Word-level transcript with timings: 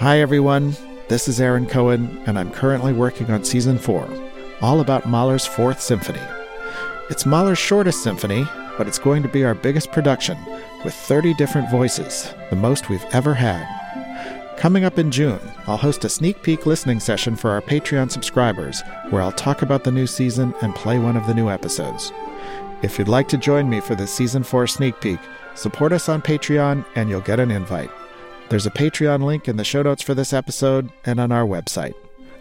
Hi, 0.00 0.22
everyone. 0.22 0.74
This 1.08 1.28
is 1.28 1.42
Aaron 1.42 1.66
Cohen, 1.66 2.22
and 2.24 2.38
I'm 2.38 2.50
currently 2.50 2.94
working 2.94 3.30
on 3.30 3.44
season 3.44 3.76
four, 3.76 4.08
all 4.62 4.80
about 4.80 5.06
Mahler's 5.06 5.44
Fourth 5.44 5.82
Symphony. 5.82 6.22
It's 7.10 7.26
Mahler's 7.26 7.58
shortest 7.58 8.02
symphony, 8.02 8.46
but 8.78 8.88
it's 8.88 8.98
going 8.98 9.22
to 9.22 9.28
be 9.28 9.44
our 9.44 9.54
biggest 9.54 9.92
production, 9.92 10.38
with 10.86 10.94
30 10.94 11.34
different 11.34 11.70
voices, 11.70 12.32
the 12.48 12.56
most 12.56 12.88
we've 12.88 13.04
ever 13.12 13.34
had. 13.34 14.56
Coming 14.56 14.84
up 14.84 14.98
in 14.98 15.10
June, 15.10 15.38
I'll 15.66 15.76
host 15.76 16.06
a 16.06 16.08
sneak 16.08 16.42
peek 16.42 16.64
listening 16.64 16.98
session 16.98 17.36
for 17.36 17.50
our 17.50 17.60
Patreon 17.60 18.10
subscribers, 18.10 18.82
where 19.10 19.20
I'll 19.20 19.32
talk 19.32 19.60
about 19.60 19.84
the 19.84 19.92
new 19.92 20.06
season 20.06 20.54
and 20.62 20.74
play 20.74 20.98
one 20.98 21.18
of 21.18 21.26
the 21.26 21.34
new 21.34 21.50
episodes. 21.50 22.10
If 22.82 22.98
you'd 22.98 23.06
like 23.06 23.28
to 23.28 23.36
join 23.36 23.68
me 23.68 23.80
for 23.80 23.96
the 23.96 24.06
season 24.06 24.44
4 24.44 24.66
sneak 24.66 24.98
peek, 25.02 25.20
support 25.54 25.92
us 25.92 26.08
on 26.08 26.22
Patreon 26.22 26.86
and 26.94 27.10
you'll 27.10 27.20
get 27.20 27.38
an 27.38 27.50
invite. 27.50 27.90
There's 28.50 28.66
a 28.66 28.70
Patreon 28.70 29.22
link 29.22 29.46
in 29.46 29.56
the 29.58 29.64
show 29.64 29.82
notes 29.82 30.02
for 30.02 30.12
this 30.12 30.32
episode 30.32 30.90
and 31.04 31.20
on 31.20 31.30
our 31.30 31.46
website. 31.46 31.94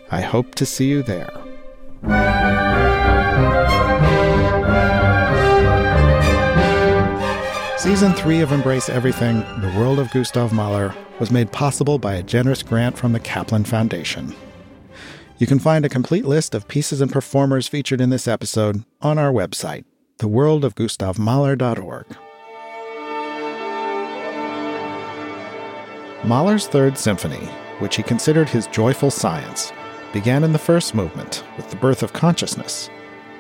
I 0.10 0.22
hope 0.22 0.56
to 0.56 0.66
see 0.66 0.88
you 0.90 1.04
there. 1.04 1.30
Season 7.78 8.14
3 8.14 8.42
of 8.42 8.52
Embrace 8.52 8.90
Everything, 8.90 9.42
The 9.62 9.72
World 9.78 10.00
of 10.00 10.10
Gustav 10.12 10.52
Mahler, 10.52 10.96
was 11.20 11.30
made 11.30 11.52
possible 11.52 12.00
by 12.00 12.16
a 12.16 12.24
generous 12.24 12.64
grant 12.64 12.98
from 12.98 13.14
the 13.14 13.20
Kaplan 13.20 13.66
Foundation. 13.66 14.36
You 15.38 15.46
can 15.46 15.60
find 15.60 15.86
a 15.86 15.90
complete 15.90 16.26
list 16.26 16.56
of 16.56 16.68
pieces 16.68 17.02
and 17.02 17.12
performers 17.12 17.68
featured 17.68 18.02
in 18.02 18.10
this 18.10 18.28
episode 18.28 18.84
on 19.00 19.20
our 19.20 19.32
website, 19.32 19.86
theworldofgustavmahler.org. 20.18 22.06
Mahler's 26.26 26.68
Third 26.68 26.98
Symphony, 26.98 27.46
which 27.80 27.96
he 27.96 28.04
considered 28.04 28.50
his 28.50 28.68
joyful 28.68 29.10
science, 29.10 29.72
began 30.12 30.44
in 30.44 30.52
the 30.52 30.60
first 30.60 30.94
movement 30.94 31.46
with 31.56 31.70
the 31.70 31.78
birth 31.78 32.04
of 32.04 32.12
consciousness. 32.12 32.90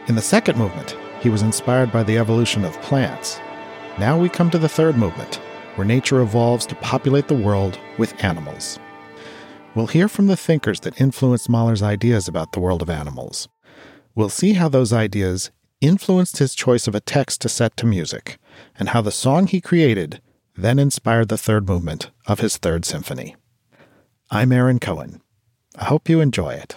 In 0.07 0.15
the 0.15 0.21
second 0.21 0.57
movement, 0.57 0.95
he 1.19 1.27
was 1.27 1.41
inspired 1.41 1.91
by 1.91 2.03
the 2.03 2.17
evolution 2.17 2.63
of 2.63 2.81
plants. 2.81 3.37
Now 3.99 4.17
we 4.17 4.29
come 4.29 4.49
to 4.51 4.57
the 4.57 4.69
third 4.69 4.95
movement, 4.95 5.41
where 5.75 5.85
nature 5.85 6.21
evolves 6.21 6.65
to 6.67 6.75
populate 6.75 7.27
the 7.27 7.35
world 7.35 7.77
with 7.97 8.23
animals. 8.23 8.79
We'll 9.75 9.87
hear 9.87 10.07
from 10.07 10.27
the 10.27 10.37
thinkers 10.37 10.79
that 10.81 11.01
influenced 11.01 11.49
Mahler's 11.49 11.83
ideas 11.83 12.29
about 12.29 12.53
the 12.53 12.61
world 12.61 12.81
of 12.81 12.89
animals. 12.89 13.49
We'll 14.15 14.29
see 14.29 14.53
how 14.53 14.69
those 14.69 14.93
ideas 14.93 15.51
influenced 15.81 16.37
his 16.37 16.55
choice 16.55 16.87
of 16.87 16.95
a 16.95 17.01
text 17.01 17.41
to 17.41 17.49
set 17.49 17.75
to 17.77 17.85
music, 17.85 18.37
and 18.77 18.89
how 18.89 19.01
the 19.01 19.11
song 19.11 19.47
he 19.47 19.59
created 19.59 20.21
then 20.61 20.77
inspired 20.77 21.29
the 21.29 21.37
third 21.37 21.67
movement 21.67 22.11
of 22.27 22.41
his 22.41 22.57
third 22.57 22.83
symphony. 22.83 23.35
I'm 24.29 24.51
Aaron 24.51 24.79
Cohen. 24.79 25.21
I 25.77 25.85
hope 25.85 26.09
you 26.09 26.19
enjoy 26.19 26.53
it. 26.53 26.75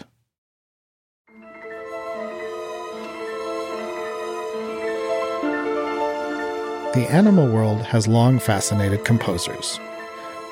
The 6.94 7.08
animal 7.10 7.50
world 7.50 7.80
has 7.82 8.06
long 8.06 8.38
fascinated 8.38 9.04
composers. 9.04 9.78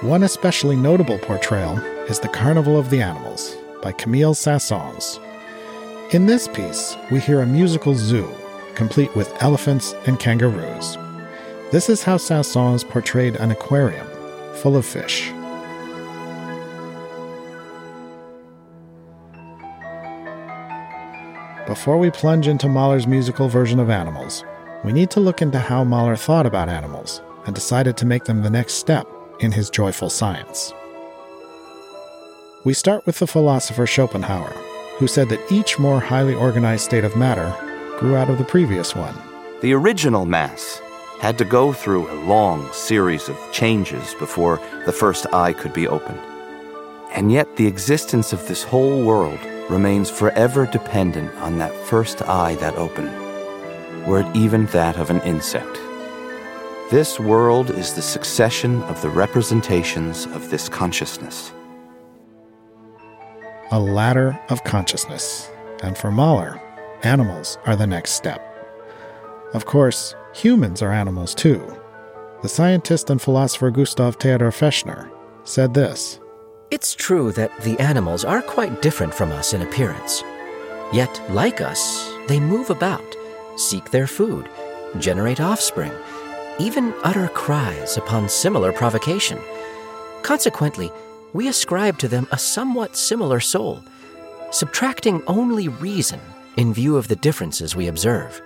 One 0.01 0.23
especially 0.23 0.75
notable 0.75 1.19
portrayal 1.19 1.79
is 2.09 2.19
The 2.19 2.29
Carnival 2.29 2.79
of 2.79 2.89
the 2.91 3.03
Animals 3.03 3.55
by 3.83 3.93
Camille 3.93 4.35
Saint-Saëns. 4.35 5.21
In 6.15 6.27
this 6.27 6.49
piece, 6.49 6.97
we 7.11 7.21
hear 7.21 7.43
a 7.43 7.47
musical 7.47 7.95
zoo, 7.95 8.29
complete 8.75 9.15
with 9.15 9.31
elephants 9.43 9.95
and 10.07 10.19
kangaroos. 10.19 10.97
This 11.73 11.89
is 11.89 12.03
how 12.03 12.17
Saint-Saëns 12.17 12.89
portrayed 12.89 13.37
an 13.37 13.53
aquarium 13.53 14.09
full 14.57 14.77
of 14.77 14.85
fish. 14.85 15.31
Before 21.69 21.97
we 21.97 22.11
plunge 22.11 22.49
into 22.49 22.69
Mahler's 22.69 23.07
musical 23.07 23.49
version 23.49 23.79
of 23.79 23.89
animals, 23.89 24.45
we 24.85 24.93
need 24.93 25.11
to 25.13 25.21
look 25.21 25.41
into 25.43 25.61
how 25.61 25.85
Mahler 25.85 26.17
thought 26.17 26.45
about 26.45 26.69
animals 26.69 27.23
and 27.47 27.55
decided 27.55 27.97
to 27.99 28.07
make 28.07 28.25
them 28.25 28.43
the 28.43 28.51
next 28.51 28.75
step 28.75 29.07
in 29.39 29.53
his 29.53 29.71
joyful 29.71 30.11
science. 30.11 30.73
We 32.65 32.75
start 32.75 33.07
with 33.07 33.21
the 33.21 33.29
philosopher 33.29 33.87
Schopenhauer, 33.87 34.53
who 34.99 35.07
said 35.07 35.29
that 35.29 35.53
each 35.53 35.79
more 35.79 36.01
highly 36.01 36.35
organized 36.35 36.83
state 36.83 37.05
of 37.05 37.17
matter 37.17 37.55
grew 38.01 38.17
out 38.17 38.29
of 38.29 38.39
the 38.39 38.45
previous 38.45 38.97
one. 38.97 39.15
The 39.61 39.73
original 39.73 40.27
mass 40.27 40.83
had 41.21 41.37
to 41.39 41.45
go 41.45 41.73
through 41.73 42.11
a 42.11 42.23
long 42.25 42.67
series 42.73 43.29
of 43.29 43.39
changes 43.53 44.15
before 44.15 44.59
the 44.87 44.93
first 44.93 45.27
eye 45.33 45.53
could 45.53 45.73
be 45.75 45.87
opened. 45.87 46.19
And 47.13 47.31
yet, 47.31 47.57
the 47.57 47.67
existence 47.67 48.33
of 48.33 48.49
this 48.49 48.63
whole 48.63 49.05
world 49.05 49.39
remains 49.69 50.09
forever 50.11 50.65
dependent 50.65 51.35
on 51.37 51.59
that 51.59 51.75
first 51.87 52.23
eye 52.23 52.55
that 52.57 52.77
opened, 52.77 53.13
were 54.07 54.21
it 54.21 54.37
even 54.37 54.65
that 54.67 54.97
of 54.97 55.11
an 55.11 55.21
insect. 55.21 55.79
This 56.91 57.21
world 57.21 57.71
is 57.71 57.93
the 57.93 58.03
succession 58.03 58.83
of 58.85 59.03
the 59.03 59.11
representations 59.11 60.25
of 60.27 60.51
this 60.51 60.69
consciousness. 60.69 61.53
A 63.73 63.79
ladder 63.79 64.41
of 64.49 64.65
consciousness. 64.65 65.51
And 65.83 65.97
for 65.97 66.11
Mahler, 66.11 66.61
animals 67.03 67.59
are 67.67 67.77
the 67.77 67.87
next 67.87 68.13
step. 68.13 68.41
Of 69.55 69.67
course, 69.67 70.15
humans 70.35 70.83
are 70.83 70.93
animals 70.93 71.35
too. 71.35 71.77
The 72.43 72.49
scientist 72.49 73.11
and 73.11 73.21
philosopher 73.21 73.71
Gustav 73.71 74.17
Theodor 74.17 74.51
Fechner 74.51 75.11
said 75.45 75.75
this 75.75 76.21
It's 76.71 76.95
true 76.95 77.33
that 77.33 77.59
the 77.63 77.79
animals 77.79 78.25
are 78.25 78.43
quite 78.43 78.83
different 78.83 79.13
from 79.13 79.33
us 79.33 79.53
in 79.53 79.63
appearance. 79.63 80.23
Yet, 80.93 81.21
like 81.31 81.61
us, 81.61 82.13
they 82.29 82.41
move 82.41 82.71
about, 82.71 83.17
seek 83.57 83.91
their 83.91 84.07
food, 84.07 84.49
generate 84.99 85.41
offspring, 85.41 85.93
even 86.59 86.95
utter 87.05 87.29
cries 87.29 87.97
upon 87.97 88.29
similar 88.29 88.73
provocation. 88.73 89.39
Consequently, 90.23 90.91
we 91.33 91.49
ascribe 91.49 91.99
to 91.99 92.09
them 92.09 92.27
a 92.33 92.39
somewhat 92.39 92.97
similar 92.97 93.41
soul, 93.41 93.83
subtracting 94.51 95.23
only 95.27 95.69
reason 95.69 96.21
in 96.57 96.75
view 96.75 96.97
of 96.97 97.09
the 97.09 97.17
differences 97.17 97.77
we 97.77 97.87
observe. 97.87 98.43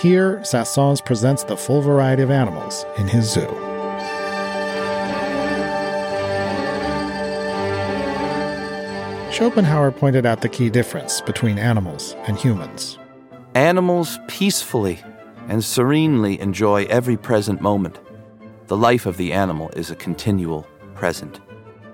Here, 0.00 0.42
Saint-Saëns 0.44 1.04
presents 1.04 1.44
the 1.44 1.58
full 1.58 1.82
variety 1.82 2.22
of 2.22 2.30
animals 2.30 2.86
in 2.96 3.06
his 3.06 3.30
zoo. 3.30 3.46
Schopenhauer 9.30 9.90
pointed 9.90 10.24
out 10.24 10.40
the 10.40 10.48
key 10.48 10.70
difference 10.70 11.20
between 11.20 11.58
animals 11.58 12.16
and 12.26 12.38
humans. 12.38 12.98
Animals 13.54 14.18
peacefully 14.26 15.02
and 15.48 15.62
serenely 15.62 16.40
enjoy 16.40 16.84
every 16.84 17.18
present 17.18 17.60
moment. 17.60 17.98
The 18.68 18.78
life 18.78 19.04
of 19.04 19.18
the 19.18 19.34
animal 19.34 19.68
is 19.76 19.90
a 19.90 19.96
continual 19.96 20.66
present. 20.94 21.40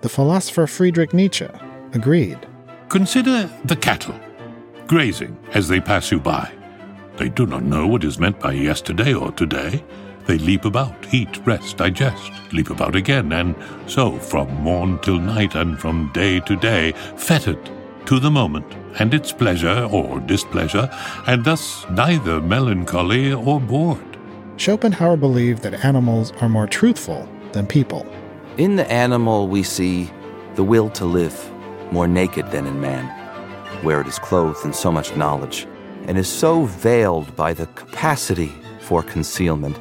The 0.03 0.09
philosopher 0.09 0.69
Friedrich 0.69 1.12
Nietzsche 1.12 1.49
agreed. 1.93 2.39
Consider 2.89 3.50
the 3.65 3.77
cattle, 3.77 4.15
grazing 4.87 5.37
as 5.55 5.66
they 5.66 5.81
pass 5.81 6.12
you 6.12 6.21
by. 6.21 6.53
They 7.16 7.31
do 7.31 7.47
not 7.47 7.62
know 7.62 7.87
what 7.87 8.04
is 8.04 8.19
meant 8.19 8.41
by 8.41 8.53
yesterday 8.53 9.15
or 9.15 9.32
today. 9.32 9.82
They 10.27 10.37
leap 10.38 10.65
about, 10.66 10.94
eat, 11.12 11.38
rest, 11.47 11.78
digest, 11.78 12.31
leap 12.53 12.69
about 12.69 12.94
again, 12.94 13.32
and 13.32 13.54
so 13.87 14.19
from 14.19 14.53
morn 14.56 14.99
till 14.99 15.19
night 15.19 15.54
and 15.54 15.78
from 15.78 16.10
day 16.12 16.41
to 16.41 16.56
day, 16.56 16.93
fettered 17.16 17.71
to 18.06 18.19
the 18.19 18.31
moment 18.31 18.66
and 18.99 19.15
its 19.15 19.32
pleasure 19.32 19.88
or 19.91 20.21
displeasure, 20.21 20.91
and 21.27 21.44
thus 21.44 21.87
neither 21.91 22.41
melancholy 22.41 23.33
or 23.33 23.60
bored. 23.60 24.19
Schopenhauer 24.56 25.16
believed 25.16 25.62
that 25.62 25.84
animals 25.84 26.33
are 26.41 26.48
more 26.48 26.66
truthful 26.66 27.28
than 27.53 27.66
people. 27.66 28.06
In 28.59 28.77
the 28.77 28.91
animal, 28.91 29.48
we 29.48 29.62
see 29.62 30.10
the 30.54 30.65
will 30.65 30.91
to 30.91 31.04
live, 31.04 31.53
more 31.92 32.09
naked 32.09 32.51
than 32.51 32.66
in 32.66 32.80
man, 32.80 33.04
where 33.83 34.01
it 34.01 34.07
is 34.07 34.19
clothed 34.19 34.65
in 34.65 34.72
so 34.72 34.91
much 34.91 35.15
knowledge 35.16 35.66
and 36.07 36.17
is 36.17 36.29
so 36.29 36.65
veiled 36.65 37.35
by 37.37 37.53
the 37.53 37.67
capacity 37.69 38.53
for 38.81 39.03
concealment 39.03 39.79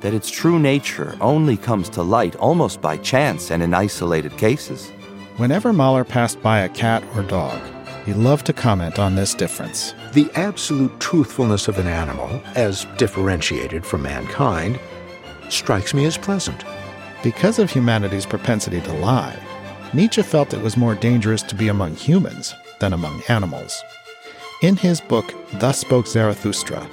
that 0.00 0.14
its 0.14 0.30
true 0.30 0.58
nature 0.58 1.16
only 1.20 1.56
comes 1.56 1.88
to 1.90 2.02
light 2.02 2.36
almost 2.36 2.80
by 2.80 2.96
chance 2.96 3.50
and 3.50 3.62
in 3.62 3.74
isolated 3.74 4.36
cases. 4.38 4.90
Whenever 5.36 5.72
Mahler 5.72 6.04
passed 6.04 6.40
by 6.42 6.60
a 6.60 6.68
cat 6.68 7.02
or 7.14 7.22
dog, 7.22 7.60
he 8.04 8.14
loved 8.14 8.46
to 8.46 8.52
comment 8.52 8.98
on 8.98 9.14
this 9.14 9.34
difference. 9.34 9.94
The 10.14 10.30
absolute 10.34 10.98
truthfulness 10.98 11.68
of 11.68 11.78
an 11.78 11.86
animal, 11.86 12.42
as 12.54 12.86
differentiated 12.96 13.84
from 13.84 14.02
mankind, 14.02 14.80
strikes 15.50 15.92
me 15.92 16.06
as 16.06 16.16
pleasant. 16.16 16.64
Because 17.22 17.58
of 17.58 17.70
humanity's 17.70 18.26
propensity 18.26 18.80
to 18.80 18.92
lie, 18.94 19.38
Nietzsche 19.92 20.22
felt 20.22 20.54
it 20.54 20.62
was 20.62 20.76
more 20.76 20.94
dangerous 20.94 21.42
to 21.42 21.54
be 21.54 21.68
among 21.68 21.96
humans 21.96 22.54
than 22.80 22.92
among 22.92 23.22
animals. 23.28 23.82
In 24.60 24.74
his 24.74 25.00
book, 25.00 25.32
Thus 25.60 25.78
Spoke 25.78 26.08
Zarathustra, 26.08 26.84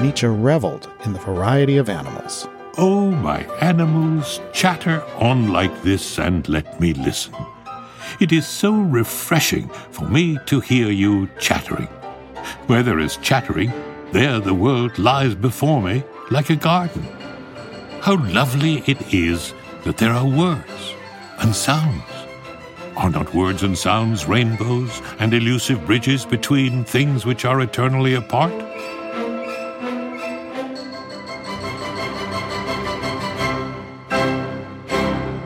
Nietzsche 0.00 0.26
reveled 0.26 0.90
in 1.04 1.12
the 1.12 1.20
variety 1.20 1.76
of 1.76 1.88
animals. 1.88 2.48
Oh, 2.76 3.12
my 3.12 3.44
animals, 3.60 4.40
chatter 4.52 5.04
on 5.18 5.52
like 5.52 5.84
this 5.84 6.18
and 6.18 6.48
let 6.48 6.80
me 6.80 6.94
listen. 6.94 7.32
It 8.18 8.32
is 8.32 8.44
so 8.44 8.72
refreshing 8.72 9.68
for 9.68 10.04
me 10.08 10.36
to 10.46 10.58
hear 10.58 10.90
you 10.90 11.28
chattering. 11.38 11.86
Where 12.66 12.82
there 12.82 12.98
is 12.98 13.18
chattering, 13.18 13.72
there 14.10 14.40
the 14.40 14.54
world 14.54 14.98
lies 14.98 15.36
before 15.36 15.80
me 15.80 16.02
like 16.32 16.50
a 16.50 16.56
garden. 16.56 17.04
How 18.00 18.16
lovely 18.16 18.82
it 18.88 19.14
is 19.14 19.54
that 19.84 19.98
there 19.98 20.12
are 20.12 20.26
words 20.26 20.94
and 21.38 21.54
sounds. 21.54 22.11
Are 22.96 23.10
not 23.10 23.34
words 23.34 23.62
and 23.62 23.76
sounds 23.76 24.26
rainbows 24.26 25.00
and 25.18 25.32
elusive 25.32 25.84
bridges 25.86 26.24
between 26.26 26.84
things 26.84 27.24
which 27.24 27.44
are 27.44 27.60
eternally 27.60 28.14
apart? 28.14 28.52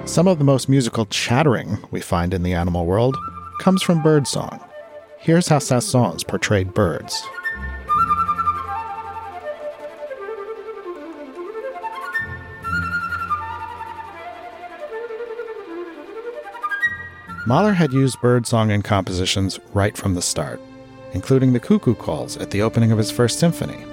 Some 0.09 0.29
of 0.29 0.39
the 0.39 0.45
most 0.45 0.69
musical 0.69 1.07
chattering 1.07 1.79
we 1.91 2.01
find 2.01 2.35
in 2.35 2.43
the 2.43 2.55
animal 2.55 2.85
world 2.87 3.17
comes 3.61 3.83
from 3.83 4.03
birdsong. 4.03 4.61
Here's 5.19 5.49
how 5.49 5.59
Saint-Saëns 5.59 6.27
portrayed 6.27 6.75
birds. 6.75 7.23
Mahler 17.47 17.75
had 17.75 17.93
used 17.93 18.21
birdsong 18.21 18.71
in 18.71 18.83
compositions 18.83 19.61
right 19.73 19.97
from 19.97 20.15
the 20.15 20.23
start, 20.23 20.61
including 21.13 21.53
the 21.53 21.61
cuckoo 21.61 21.95
calls 21.95 22.37
at 22.37 22.51
the 22.51 22.61
opening 22.61 22.93
of 22.93 22.99
his 22.99 23.11
first 23.11 23.39
symphony. 23.39 23.85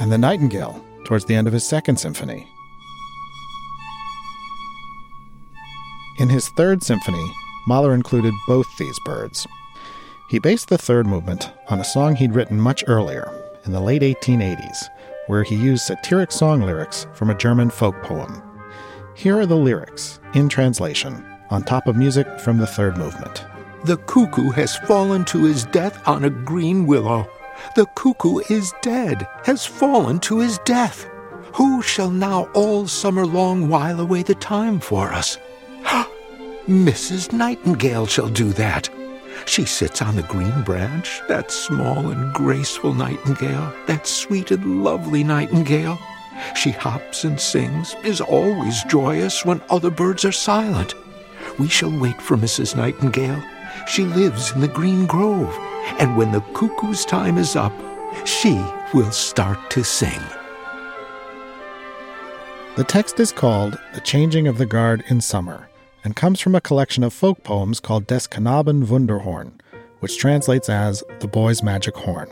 and 0.00 0.10
the 0.10 0.18
nightingale 0.18 0.82
towards 1.04 1.26
the 1.26 1.34
end 1.34 1.46
of 1.46 1.52
his 1.52 1.62
second 1.62 1.98
symphony. 1.98 2.48
In 6.18 6.28
his 6.28 6.48
third 6.48 6.82
symphony, 6.82 7.32
Mahler 7.66 7.94
included 7.94 8.34
both 8.48 8.66
these 8.78 8.98
birds. 9.04 9.46
He 10.28 10.38
based 10.38 10.68
the 10.68 10.78
third 10.78 11.06
movement 11.06 11.52
on 11.68 11.80
a 11.80 11.84
song 11.84 12.16
he'd 12.16 12.34
written 12.34 12.58
much 12.58 12.82
earlier, 12.86 13.30
in 13.66 13.72
the 13.72 13.80
late 13.80 14.02
1880s, 14.02 14.88
where 15.30 15.44
he 15.44 15.54
used 15.54 15.84
satiric 15.84 16.32
song 16.32 16.60
lyrics 16.60 17.06
from 17.14 17.30
a 17.30 17.36
German 17.36 17.70
folk 17.70 17.94
poem. 18.02 18.42
Here 19.14 19.38
are 19.38 19.46
the 19.46 19.54
lyrics, 19.54 20.18
in 20.34 20.48
translation, 20.48 21.24
on 21.50 21.62
top 21.62 21.86
of 21.86 21.94
music 21.94 22.26
from 22.40 22.58
the 22.58 22.66
third 22.66 22.98
movement. 22.98 23.44
The 23.84 23.96
cuckoo 23.98 24.50
has 24.50 24.76
fallen 24.78 25.24
to 25.26 25.44
his 25.44 25.66
death 25.66 26.06
on 26.08 26.24
a 26.24 26.30
green 26.30 26.84
willow. 26.84 27.30
The 27.76 27.86
cuckoo 27.94 28.40
is 28.50 28.74
dead, 28.82 29.24
has 29.44 29.64
fallen 29.64 30.18
to 30.20 30.40
his 30.40 30.58
death. 30.64 31.08
Who 31.54 31.80
shall 31.80 32.10
now 32.10 32.48
all 32.52 32.88
summer 32.88 33.24
long 33.24 33.68
while 33.68 34.00
away 34.00 34.24
the 34.24 34.34
time 34.34 34.80
for 34.80 35.12
us? 35.12 35.38
Mrs. 36.66 37.32
Nightingale 37.32 38.06
shall 38.06 38.28
do 38.28 38.52
that. 38.54 38.90
She 39.46 39.64
sits 39.64 40.02
on 40.02 40.16
the 40.16 40.22
green 40.22 40.62
branch, 40.62 41.20
that 41.28 41.50
small 41.50 42.10
and 42.10 42.32
graceful 42.32 42.94
nightingale, 42.94 43.74
that 43.86 44.06
sweet 44.06 44.50
and 44.50 44.84
lovely 44.84 45.24
nightingale. 45.24 45.98
She 46.54 46.70
hops 46.70 47.24
and 47.24 47.40
sings, 47.40 47.94
is 48.04 48.20
always 48.20 48.82
joyous 48.84 49.44
when 49.44 49.62
other 49.70 49.90
birds 49.90 50.24
are 50.24 50.32
silent. 50.32 50.94
We 51.58 51.68
shall 51.68 51.96
wait 51.98 52.20
for 52.20 52.36
Mrs. 52.36 52.76
Nightingale. 52.76 53.42
She 53.88 54.04
lives 54.04 54.52
in 54.52 54.60
the 54.60 54.68
green 54.68 55.06
grove 55.06 55.54
and 55.98 56.16
when 56.16 56.32
the 56.32 56.40
cuckoo's 56.52 57.04
time 57.04 57.38
is 57.38 57.56
up, 57.56 57.72
she 58.24 58.62
will 58.94 59.10
start 59.10 59.58
to 59.70 59.84
sing. 59.84 60.20
The 62.76 62.84
text 62.84 63.20
is 63.20 63.32
called 63.32 63.78
The 63.94 64.00
Changing 64.00 64.46
of 64.46 64.58
the 64.58 64.66
Guard 64.66 65.04
in 65.08 65.20
Summer 65.20 65.69
and 66.04 66.16
comes 66.16 66.40
from 66.40 66.54
a 66.54 66.60
collection 66.60 67.02
of 67.02 67.12
folk 67.12 67.42
poems 67.44 67.80
called 67.80 68.06
Des 68.06 68.28
Knaben 68.30 68.84
Wunderhorn, 68.84 69.52
which 70.00 70.18
translates 70.18 70.68
as 70.68 71.02
The 71.20 71.28
Boy's 71.28 71.62
Magic 71.62 71.96
Horn. 71.96 72.28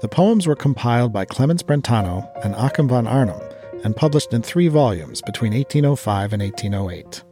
The 0.00 0.08
poems 0.08 0.46
were 0.46 0.56
compiled 0.56 1.12
by 1.12 1.24
Clemens 1.24 1.62
Brentano 1.62 2.28
and 2.44 2.54
Achim 2.54 2.88
von 2.88 3.06
Arnim 3.06 3.40
and 3.82 3.96
published 3.96 4.32
in 4.32 4.42
three 4.42 4.68
volumes 4.68 5.22
between 5.22 5.52
1805 5.52 6.32
and 6.32 6.42
1808. 6.42 7.24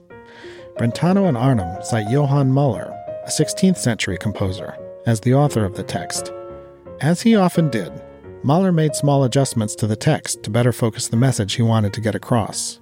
Brentano 0.79 1.29
and 1.29 1.37
Arnim 1.37 1.83
cite 1.83 2.11
Johann 2.11 2.53
Muller, 2.53 2.91
a 3.25 3.29
16th 3.29 3.77
century 3.77 4.17
composer, 4.17 4.77
as 5.07 5.21
the 5.21 5.35
author 5.35 5.65
of 5.65 5.75
the 5.75 5.83
text. 5.83 6.33
As 7.01 7.23
he 7.23 7.37
often 7.37 7.71
did, 7.71 7.93
Mahler 8.43 8.73
made 8.73 8.95
small 8.95 9.25
adjustments 9.25 9.75
to 9.77 9.87
the 9.87 9.97
text 9.97 10.43
to 10.43 10.51
better 10.51 10.73
focus 10.73 11.09
the 11.09 11.17
message 11.17 11.55
he 11.55 11.63
wanted 11.63 11.93
to 11.95 12.01
get 12.01 12.15
across. 12.15 12.81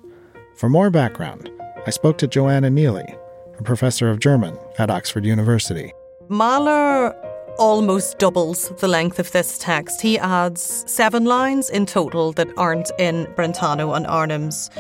For 0.57 0.69
more 0.69 0.91
background, 0.91 1.51
I 1.85 1.91
spoke 1.91 2.17
to 2.19 2.29
Joanna 2.29 2.71
Neilly, 2.71 3.19
a 3.59 3.63
professor 3.65 4.09
of 4.09 4.21
German 4.21 4.57
at 4.79 4.89
Oxford 4.89 5.25
University. 5.25 5.93
Mahler 6.29 7.13
almost 7.59 8.19
doubles 8.19 8.69
the 8.79 8.87
length 8.87 9.19
of 9.19 9.33
this 9.33 9.59
text. 9.59 10.01
He 10.01 10.17
adds 10.17 10.85
seven 10.87 11.25
lines 11.25 11.69
in 11.71 11.87
total 11.87 12.33
that 12.35 12.49
aren't 12.57 12.93
in 13.01 13.27
Brentano 13.37 13.97
and 13.97 14.07
Arnim's 14.07 14.71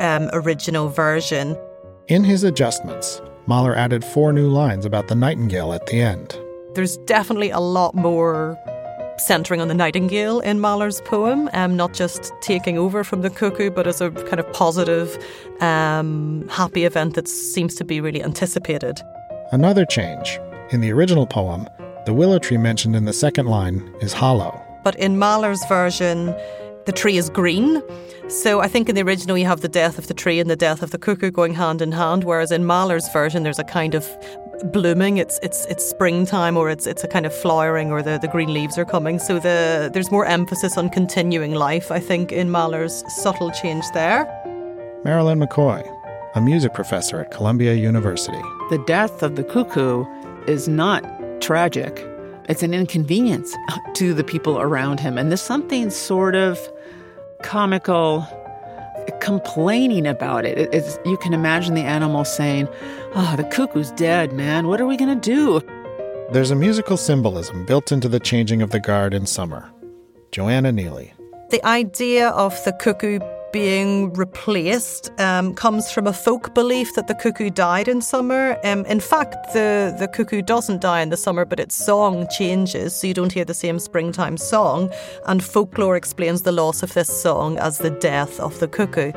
um, 0.00 0.28
original 0.32 0.88
version. 0.88 1.56
In 2.08 2.24
his 2.24 2.42
adjustments, 2.42 3.22
Mahler 3.46 3.76
added 3.76 4.04
four 4.04 4.32
new 4.32 4.48
lines 4.48 4.84
about 4.84 5.06
the 5.06 5.14
nightingale 5.14 5.72
at 5.72 5.86
the 5.86 6.00
end. 6.02 6.36
There's 6.74 6.96
definitely 6.98 7.50
a 7.50 7.60
lot 7.60 7.94
more 7.94 8.58
centering 9.20 9.60
on 9.60 9.68
the 9.68 9.74
nightingale 9.74 10.40
in 10.40 10.60
Mahler's 10.60 11.00
poem, 11.02 11.48
um, 11.52 11.76
not 11.76 11.92
just 11.92 12.32
taking 12.40 12.78
over 12.78 13.04
from 13.04 13.20
the 13.20 13.30
cuckoo, 13.30 13.70
but 13.70 13.86
as 13.86 14.00
a 14.00 14.10
kind 14.10 14.40
of 14.40 14.52
positive, 14.52 15.18
um, 15.60 16.48
happy 16.48 16.84
event 16.84 17.14
that 17.14 17.28
seems 17.28 17.74
to 17.76 17.84
be 17.84 18.00
really 18.00 18.22
anticipated. 18.22 19.00
Another 19.52 19.84
change. 19.84 20.38
In 20.70 20.80
the 20.80 20.92
original 20.92 21.26
poem, 21.26 21.68
the 22.06 22.14
willow 22.14 22.38
tree 22.38 22.56
mentioned 22.56 22.96
in 22.96 23.04
the 23.04 23.12
second 23.12 23.46
line 23.46 23.92
is 24.00 24.12
hollow. 24.12 24.60
But 24.82 24.96
in 24.96 25.18
Mahler's 25.18 25.64
version, 25.66 26.34
the 26.86 26.92
tree 26.92 27.16
is 27.18 27.28
green. 27.28 27.82
So 28.28 28.60
I 28.60 28.68
think 28.68 28.88
in 28.88 28.94
the 28.94 29.02
original 29.02 29.36
you 29.36 29.46
have 29.46 29.60
the 29.60 29.68
death 29.68 29.98
of 29.98 30.06
the 30.06 30.14
tree 30.14 30.38
and 30.40 30.48
the 30.48 30.56
death 30.56 30.82
of 30.82 30.92
the 30.92 30.98
cuckoo 30.98 31.30
going 31.30 31.54
hand 31.54 31.82
in 31.82 31.92
hand, 31.92 32.24
whereas 32.24 32.52
in 32.52 32.64
Mahler's 32.64 33.08
version 33.12 33.42
there's 33.42 33.58
a 33.58 33.64
kind 33.64 33.94
of 33.94 34.08
blooming. 34.64 35.18
It's 35.18 35.38
it's 35.42 35.66
it's 35.66 35.84
springtime 35.84 36.56
or 36.56 36.70
it's 36.70 36.86
it's 36.86 37.04
a 37.04 37.08
kind 37.08 37.26
of 37.26 37.34
flowering 37.34 37.90
or 37.90 38.02
the, 38.02 38.18
the 38.18 38.28
green 38.28 38.52
leaves 38.52 38.78
are 38.78 38.84
coming. 38.84 39.18
So 39.18 39.38
the 39.38 39.90
there's 39.92 40.10
more 40.10 40.26
emphasis 40.26 40.76
on 40.76 40.88
continuing 40.90 41.54
life, 41.54 41.90
I 41.90 42.00
think, 42.00 42.32
in 42.32 42.50
Mahler's 42.50 43.04
subtle 43.22 43.50
change 43.50 43.84
there. 43.94 44.24
Marilyn 45.04 45.40
McCoy, 45.40 45.82
a 46.34 46.40
music 46.40 46.74
professor 46.74 47.20
at 47.20 47.30
Columbia 47.30 47.74
University. 47.74 48.40
The 48.68 48.82
death 48.86 49.22
of 49.22 49.36
the 49.36 49.44
cuckoo 49.44 50.04
is 50.46 50.68
not 50.68 51.02
tragic. 51.40 52.06
It's 52.48 52.62
an 52.62 52.74
inconvenience 52.74 53.54
to 53.94 54.12
the 54.12 54.24
people 54.24 54.60
around 54.60 55.00
him. 55.00 55.16
And 55.16 55.30
there's 55.30 55.40
something 55.40 55.90
sort 55.90 56.34
of 56.34 56.58
comical 57.42 58.26
complaining 59.20 60.06
about 60.06 60.44
it. 60.44 60.58
It's, 60.72 60.98
you 61.04 61.16
can 61.18 61.32
imagine 61.32 61.74
the 61.74 61.82
animal 61.82 62.24
saying, 62.24 62.68
Oh, 63.14 63.34
the 63.36 63.44
cuckoo's 63.44 63.90
dead, 63.92 64.32
man. 64.32 64.66
What 64.66 64.80
are 64.80 64.86
we 64.86 64.96
going 64.96 65.20
to 65.20 65.30
do? 65.30 65.60
There's 66.32 66.50
a 66.50 66.56
musical 66.56 66.96
symbolism 66.96 67.66
built 67.66 67.90
into 67.92 68.08
the 68.08 68.20
changing 68.20 68.62
of 68.62 68.70
the 68.70 68.80
guard 68.80 69.14
in 69.14 69.26
summer. 69.26 69.70
Joanna 70.32 70.72
Neilly. 70.72 71.12
The 71.50 71.64
idea 71.66 72.28
of 72.28 72.62
the 72.64 72.72
cuckoo 72.72 73.18
being 73.52 74.12
replaced 74.14 75.10
um, 75.20 75.54
comes 75.54 75.90
from 75.90 76.06
a 76.06 76.12
folk 76.12 76.54
belief 76.54 76.94
that 76.94 77.08
the 77.08 77.14
cuckoo 77.14 77.50
died 77.50 77.88
in 77.88 78.00
summer. 78.00 78.58
Um, 78.64 78.84
in 78.86 79.00
fact, 79.00 79.52
the, 79.52 79.94
the 79.98 80.08
cuckoo 80.08 80.42
doesn't 80.42 80.80
die 80.80 81.00
in 81.00 81.10
the 81.10 81.16
summer, 81.16 81.44
but 81.44 81.60
its 81.60 81.74
song 81.74 82.26
changes, 82.30 82.94
so 82.94 83.06
you 83.06 83.14
don't 83.14 83.32
hear 83.32 83.44
the 83.44 83.54
same 83.54 83.78
springtime 83.78 84.36
song. 84.36 84.92
And 85.26 85.42
folklore 85.42 85.96
explains 85.96 86.42
the 86.42 86.52
loss 86.52 86.82
of 86.82 86.94
this 86.94 87.08
song 87.08 87.58
as 87.58 87.78
the 87.78 87.90
death 87.90 88.38
of 88.40 88.58
the 88.60 88.68
cuckoo. 88.68 89.12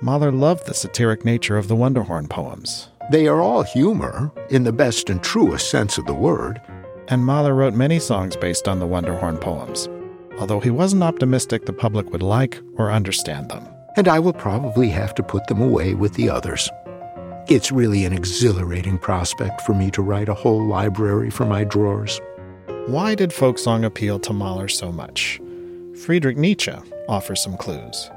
Mahler 0.00 0.30
loved 0.30 0.66
the 0.66 0.74
satiric 0.74 1.24
nature 1.24 1.56
of 1.56 1.68
the 1.68 1.76
Wunderhorn 1.76 2.28
poems. 2.28 2.88
They 3.10 3.26
are 3.26 3.40
all 3.40 3.62
humor, 3.62 4.30
in 4.50 4.64
the 4.64 4.72
best 4.72 5.10
and 5.10 5.22
truest 5.22 5.70
sense 5.70 5.98
of 5.98 6.06
the 6.06 6.14
word. 6.14 6.60
And 7.08 7.24
Mahler 7.24 7.54
wrote 7.54 7.74
many 7.74 7.98
songs 7.98 8.36
based 8.36 8.68
on 8.68 8.78
the 8.78 8.86
Wunderhorn 8.86 9.40
poems, 9.40 9.88
although 10.38 10.60
he 10.60 10.70
wasn't 10.70 11.02
optimistic 11.02 11.66
the 11.66 11.72
public 11.72 12.10
would 12.10 12.22
like 12.22 12.60
or 12.76 12.90
understand 12.90 13.48
them. 13.48 13.66
And 13.96 14.08
I 14.08 14.18
will 14.18 14.32
probably 14.32 14.88
have 14.90 15.14
to 15.16 15.22
put 15.22 15.46
them 15.46 15.60
away 15.60 15.94
with 15.94 16.14
the 16.14 16.30
others. 16.30 16.70
It's 17.48 17.72
really 17.72 18.04
an 18.04 18.12
exhilarating 18.12 18.98
prospect 18.98 19.62
for 19.62 19.74
me 19.74 19.90
to 19.92 20.02
write 20.02 20.28
a 20.28 20.34
whole 20.34 20.64
library 20.64 21.30
for 21.30 21.46
my 21.46 21.64
drawers. 21.64 22.20
Why 22.86 23.14
did 23.14 23.32
folk 23.32 23.58
song 23.58 23.84
appeal 23.84 24.18
to 24.20 24.32
Mahler 24.32 24.68
so 24.68 24.92
much? 24.92 25.40
Friedrich 26.04 26.36
Nietzsche 26.36 26.74
offers 27.08 27.42
some 27.42 27.56
clues. 27.56 28.10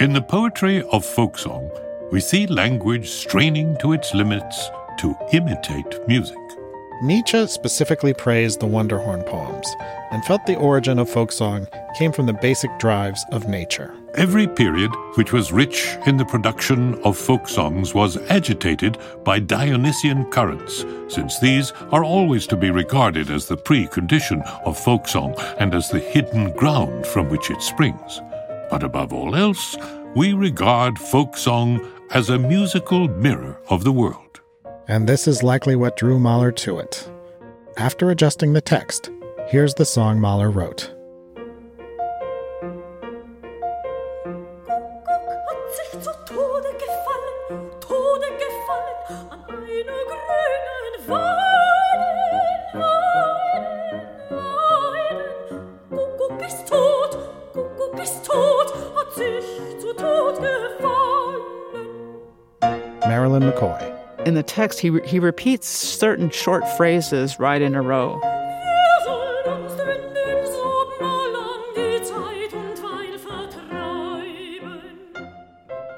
In 0.00 0.12
the 0.12 0.22
poetry 0.22 0.82
of 0.84 1.04
folk 1.04 1.38
song, 1.38 1.70
we 2.10 2.20
see 2.20 2.46
language 2.46 3.08
straining 3.08 3.76
to 3.80 3.92
its 3.92 4.14
limits 4.14 4.70
to 4.98 5.14
imitate 5.32 6.08
music. 6.08 6.36
Nietzsche 7.00 7.46
specifically 7.46 8.12
praised 8.12 8.58
the 8.58 8.66
Wunderhorn 8.66 9.24
poems 9.24 9.72
and 10.10 10.24
felt 10.24 10.44
the 10.46 10.56
origin 10.56 10.98
of 10.98 11.08
folk 11.08 11.30
song 11.30 11.68
came 11.96 12.10
from 12.10 12.26
the 12.26 12.32
basic 12.32 12.76
drives 12.80 13.24
of 13.30 13.46
nature. 13.46 13.94
Every 14.14 14.48
period 14.48 14.90
which 15.14 15.32
was 15.32 15.52
rich 15.52 15.96
in 16.06 16.16
the 16.16 16.24
production 16.24 17.00
of 17.04 17.16
folk 17.16 17.46
songs 17.46 17.94
was 17.94 18.16
agitated 18.30 18.98
by 19.22 19.38
Dionysian 19.38 20.24
currents, 20.30 20.84
since 21.06 21.38
these 21.38 21.72
are 21.92 22.02
always 22.02 22.48
to 22.48 22.56
be 22.56 22.72
regarded 22.72 23.30
as 23.30 23.46
the 23.46 23.56
precondition 23.56 24.42
of 24.64 24.76
folk 24.76 25.06
song 25.06 25.36
and 25.58 25.76
as 25.76 25.90
the 25.90 26.00
hidden 26.00 26.52
ground 26.54 27.06
from 27.06 27.28
which 27.28 27.48
it 27.48 27.62
springs. 27.62 28.20
But 28.70 28.82
above 28.82 29.12
all 29.12 29.36
else, 29.36 29.76
we 30.16 30.32
regard 30.32 30.98
folk 30.98 31.36
song 31.36 31.86
as 32.10 32.28
a 32.28 32.38
musical 32.38 33.06
mirror 33.06 33.60
of 33.68 33.84
the 33.84 33.92
world 33.92 34.27
and 34.88 35.06
this 35.06 35.28
is 35.28 35.42
likely 35.42 35.76
what 35.76 35.96
drew 35.96 36.18
Mahler 36.18 36.50
to 36.52 36.78
it. 36.78 37.08
After 37.76 38.10
adjusting 38.10 38.54
the 38.54 38.60
text, 38.60 39.10
here's 39.46 39.74
the 39.74 39.84
song 39.84 40.18
Mahler 40.18 40.50
wrote. 40.50 40.92
The 64.38 64.42
text, 64.44 64.78
he, 64.78 64.96
he 65.04 65.18
repeats 65.18 65.66
certain 65.66 66.30
short 66.30 66.62
phrases 66.76 67.40
right 67.40 67.60
in 67.60 67.74
a 67.74 67.82
row. 67.82 68.20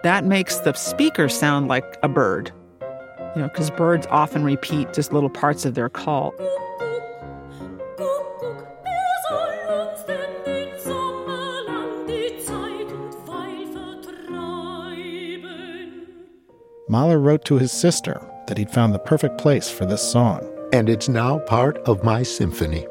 That 0.02 0.25
makes 0.25 0.56
the 0.61 0.73
speaker 0.73 1.28
sound 1.28 1.68
like 1.68 1.99
a 2.02 2.09
bird, 2.09 2.50
you 3.37 3.42
know, 3.42 3.49
because 3.49 3.70
birds 3.70 4.06
often 4.09 4.42
repeat 4.42 4.94
just 4.94 5.12
little 5.12 5.28
parts 5.28 5.66
of 5.66 5.75
their 5.75 5.90
call. 5.90 6.32
Mahler 16.88 17.20
wrote 17.20 17.44
to 17.44 17.59
his 17.59 17.70
sister 17.70 18.30
that 18.50 18.59
he'd 18.59 18.69
found 18.69 18.92
the 18.92 18.99
perfect 18.99 19.38
place 19.38 19.71
for 19.71 19.87
this 19.87 20.02
song. 20.02 20.45
And 20.73 20.88
it's 20.88 21.09
now 21.09 21.38
part 21.38 21.78
of 21.88 22.02
my 22.02 22.25
symphony. 22.25 22.87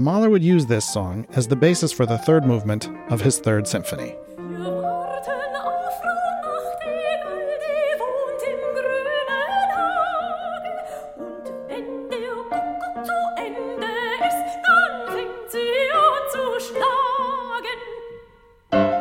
Mahler 0.00 0.30
would 0.30 0.42
use 0.42 0.64
this 0.64 0.90
song 0.90 1.26
as 1.34 1.48
the 1.48 1.56
basis 1.56 1.92
for 1.92 2.06
the 2.06 2.16
third 2.16 2.46
movement 2.46 2.88
of 3.10 3.20
his 3.20 3.38
third 3.38 3.68
symphony. 3.68 4.16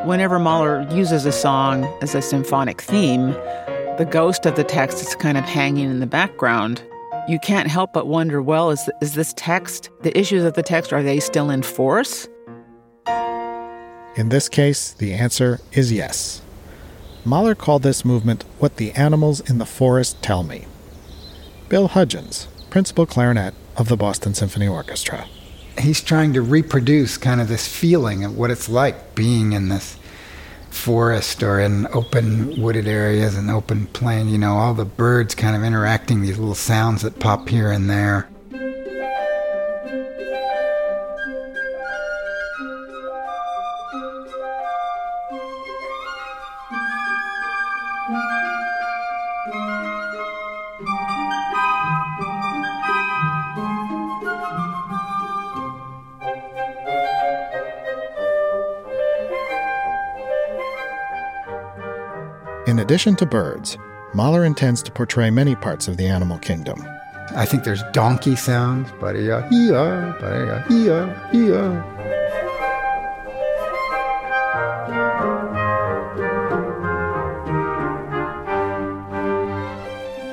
Whenever 0.03 0.37
Mahler 0.37 0.85
uses 0.91 1.25
a 1.25 1.31
song 1.31 1.85
as 2.01 2.13
a 2.13 2.21
symphonic 2.21 2.81
theme, 2.81 3.31
the 3.97 4.07
ghost 4.11 4.45
of 4.45 4.57
the 4.57 4.65
text 4.65 4.99
is 4.99 5.15
kind 5.15 5.37
of 5.37 5.45
hanging 5.45 5.89
in 5.89 6.01
the 6.01 6.05
background 6.05 6.83
you 7.29 7.39
can't 7.39 7.67
help 7.67 7.93
but 7.93 8.07
wonder 8.07 8.41
well, 8.41 8.71
is, 8.71 8.89
is 9.01 9.13
this 9.13 9.33
text, 9.37 9.91
the 10.01 10.17
issues 10.17 10.43
of 10.43 10.55
the 10.55 10.63
text, 10.63 10.91
are 10.91 11.03
they 11.03 11.19
still 11.19 11.51
in 11.51 11.61
force? 11.61 12.27
In 14.15 14.29
this 14.29 14.49
case, 14.49 14.93
the 14.93 15.13
answer 15.13 15.59
is 15.71 15.91
yes. 15.91 16.41
Mahler 17.23 17.53
called 17.53 17.83
this 17.83 18.03
movement 18.03 18.45
What 18.57 18.77
the 18.77 18.91
Animals 18.93 19.41
in 19.41 19.59
the 19.59 19.65
Forest 19.65 20.23
Tell 20.23 20.41
Me. 20.41 20.65
Bill 21.69 21.89
Hudgins, 21.89 22.47
principal 22.71 23.05
clarinet 23.05 23.53
of 23.77 23.89
the 23.89 23.97
Boston 23.97 24.33
Symphony 24.33 24.67
Orchestra. 24.67 25.27
He's 25.77 26.01
trying 26.01 26.33
to 26.33 26.41
reproduce 26.41 27.17
kind 27.17 27.39
of 27.39 27.47
this 27.47 27.67
feeling 27.67 28.23
of 28.23 28.35
what 28.35 28.49
it's 28.49 28.67
like 28.67 29.13
being 29.13 29.53
in 29.53 29.69
this 29.69 29.98
forest 30.71 31.43
or 31.43 31.59
in 31.59 31.87
open 31.87 32.61
wooded 32.61 32.87
areas 32.87 33.35
and 33.37 33.49
open 33.49 33.87
plain, 33.87 34.29
you 34.29 34.37
know, 34.37 34.57
all 34.57 34.73
the 34.73 34.85
birds 34.85 35.35
kind 35.35 35.55
of 35.55 35.63
interacting, 35.63 36.21
these 36.21 36.37
little 36.37 36.55
sounds 36.55 37.01
that 37.01 37.19
pop 37.19 37.49
here 37.49 37.71
and 37.71 37.89
there. 37.89 38.29
Addition 62.89 63.15
to 63.15 63.23
birds, 63.23 63.77
Mahler 64.15 64.43
intends 64.43 64.81
to 64.81 64.91
portray 64.91 65.29
many 65.29 65.55
parts 65.55 65.87
of 65.87 65.97
the 65.97 66.07
animal 66.07 66.39
kingdom. 66.39 66.83
I 67.35 67.45
think 67.45 67.63
there's 67.63 67.83
donkey 67.93 68.35
sounds, 68.35 68.89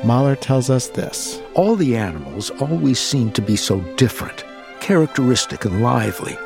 Mahler 0.03 0.35
tells 0.35 0.71
us 0.71 0.89
this 0.89 1.43
All 1.53 1.77
the 1.77 1.95
animals 1.95 2.49
always 2.53 2.99
seem 2.99 3.33
to 3.33 3.43
be 3.43 3.57
so 3.57 3.81
different, 3.99 4.47
characteristic, 4.81 5.67
and 5.67 5.83
lively, 5.83 6.39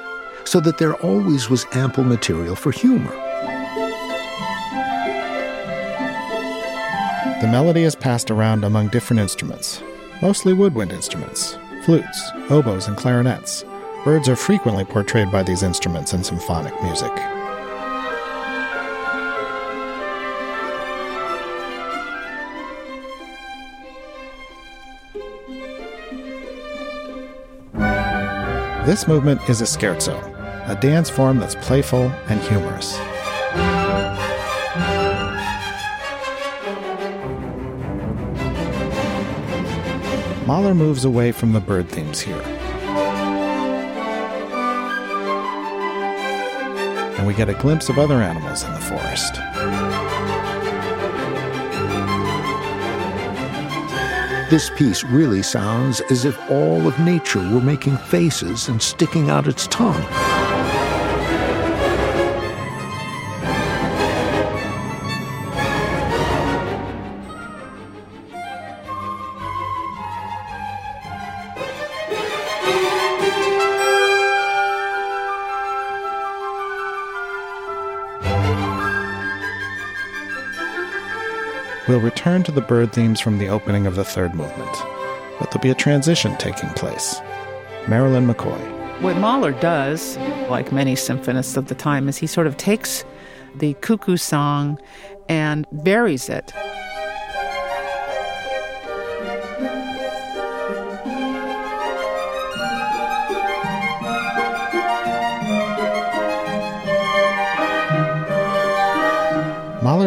so 0.45 0.59
that 0.59 0.79
there 0.79 0.95
always 0.95 1.49
was 1.49 1.67
ample 1.71 2.03
material 2.03 2.57
for 2.57 2.73
humor. 2.73 3.30
The 7.41 7.49
melody 7.49 7.85
is 7.85 7.95
passed 7.95 8.31
around 8.31 8.65
among 8.65 8.89
different 8.89 9.21
instruments, 9.21 9.83
mostly 10.21 10.53
woodwind 10.53 10.93
instruments, 10.93 11.57
flutes, 11.87 12.31
oboes, 12.51 12.87
and 12.87 12.99
clarinets. 12.99 13.65
Birds 14.05 14.29
are 14.29 14.37
frequently 14.37 14.85
portrayed 14.85 15.33
by 15.33 15.43
these 15.43 15.63
instruments 15.63 16.13
in 16.13 16.23
symphonic 16.23 16.75
music. 16.83 17.11
This 28.85 29.09
movement 29.09 29.41
is 29.49 29.63
a 29.63 29.65
scherzo, 29.65 30.19
a 30.69 30.79
dance 30.79 31.09
form 31.09 31.39
that's 31.39 31.55
playful 31.55 32.13
and 32.29 32.39
humorous. 32.43 32.99
Mahler 40.51 40.75
moves 40.75 41.05
away 41.05 41.31
from 41.31 41.53
the 41.53 41.61
bird 41.61 41.89
themes 41.89 42.19
here. 42.19 42.43
And 47.17 47.25
we 47.25 47.35
get 47.35 47.49
a 47.49 47.55
glimpse 47.55 47.89
of 47.89 48.01
other 48.01 48.17
animals 48.21 48.65
in 48.65 48.73
the 48.73 48.81
forest. 48.81 49.35
This 54.51 54.71
piece 54.77 55.05
really 55.05 55.45
sounds 55.45 56.01
as 56.11 56.25
if 56.25 56.37
all 56.51 56.85
of 56.85 56.99
nature 56.99 57.49
were 57.55 57.61
making 57.61 57.97
faces 57.99 58.67
and 58.67 58.83
sticking 58.83 59.31
out 59.31 59.47
its 59.47 59.69
tongue. 59.69 60.05
We'll 81.91 81.99
return 81.99 82.45
to 82.45 82.53
the 82.53 82.61
bird 82.61 82.93
themes 82.93 83.19
from 83.19 83.39
the 83.39 83.49
opening 83.49 83.85
of 83.85 83.97
the 83.97 84.05
third 84.05 84.33
movement, 84.33 84.71
but 85.41 85.51
there'll 85.51 85.61
be 85.61 85.71
a 85.71 85.75
transition 85.75 86.37
taking 86.37 86.69
place. 86.75 87.21
Marilyn 87.89 88.29
McCoy. 88.29 89.01
What 89.01 89.17
Mahler 89.17 89.51
does, 89.51 90.17
like 90.49 90.71
many 90.71 90.95
symphonists 90.95 91.57
of 91.57 91.67
the 91.67 91.75
time, 91.75 92.09
is 92.09 92.17
he 92.17 92.29
sort 92.29 92.47
of 92.47 92.57
takes 92.57 93.05
the 93.57 93.75
cuckoo 93.81 94.17
song 94.17 94.79
and 95.29 95.67
varies 95.73 96.29
it. 96.29 96.53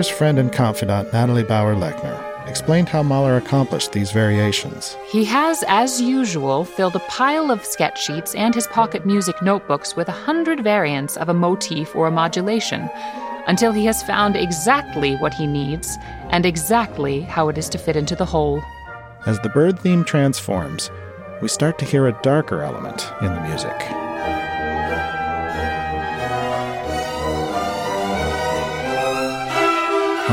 Mahler's 0.04 0.18
friend 0.18 0.38
and 0.38 0.52
confidant 0.52 1.14
Natalie 1.14 1.46
Bauer 1.46 1.76
Lechner 1.76 2.20
explained 2.46 2.90
how 2.90 3.02
Mahler 3.02 3.38
accomplished 3.38 3.94
these 3.94 4.12
variations. 4.12 4.98
He 5.08 5.24
has, 5.24 5.64
as 5.70 6.02
usual, 6.02 6.66
filled 6.66 6.98
a 6.98 7.08
pile 7.08 7.50
of 7.50 7.64
sketch 7.64 8.04
sheets 8.04 8.36
and 8.36 8.54
his 8.54 8.68
pocket 8.68 9.06
music 9.06 9.42
notebooks 9.42 9.96
with 9.96 10.10
a 10.10 10.20
hundred 10.28 10.62
variants 10.62 11.16
of 11.16 11.30
a 11.30 11.34
motif 11.34 11.96
or 11.96 12.08
a 12.08 12.12
modulation 12.12 12.90
until 13.48 13.72
he 13.72 13.86
has 13.86 14.04
found 14.04 14.36
exactly 14.36 15.16
what 15.16 15.34
he 15.34 15.48
needs 15.48 15.98
and 16.32 16.46
exactly 16.46 17.22
how 17.22 17.48
it 17.48 17.58
is 17.58 17.70
to 17.70 17.78
fit 17.78 17.96
into 17.96 18.14
the 18.14 18.26
whole. 18.26 18.62
As 19.26 19.40
the 19.40 19.48
bird 19.48 19.80
theme 19.80 20.04
transforms, 20.04 20.92
we 21.42 21.48
start 21.48 21.80
to 21.80 21.86
hear 21.86 22.08
a 22.08 22.20
darker 22.24 22.62
element 22.62 23.10
in 23.22 23.34
the 23.34 23.42
music. 23.42 24.03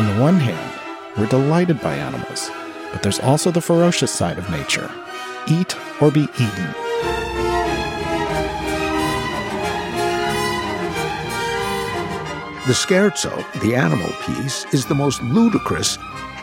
On 0.00 0.06
the 0.06 0.22
one 0.22 0.40
hand, 0.40 0.80
we're 1.18 1.26
delighted 1.26 1.78
by 1.82 1.94
animals, 1.94 2.50
but 2.90 3.02
there's 3.02 3.20
also 3.20 3.50
the 3.50 3.60
ferocious 3.60 4.10
side 4.10 4.38
of 4.38 4.48
nature 4.48 4.90
eat 5.46 5.76
or 6.00 6.10
be 6.10 6.22
eaten. 6.22 6.66
The 12.66 12.72
scherzo, 12.72 13.44
the 13.60 13.74
animal 13.74 14.10
piece, 14.22 14.64
is 14.72 14.86
the 14.86 14.94
most 14.94 15.22
ludicrous 15.22 15.98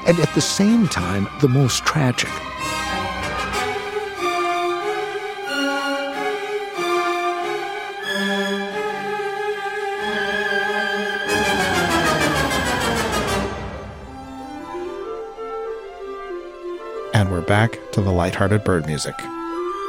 and 0.05 0.19
at 0.19 0.31
the 0.35 0.41
same 0.41 0.87
time 0.87 1.27
the 1.41 1.49
most 1.49 1.83
tragic. 1.83 2.29
Back 17.47 17.79
to 17.93 18.01
the 18.01 18.11
lighthearted 18.11 18.63
bird 18.63 18.85
music. 18.85 19.15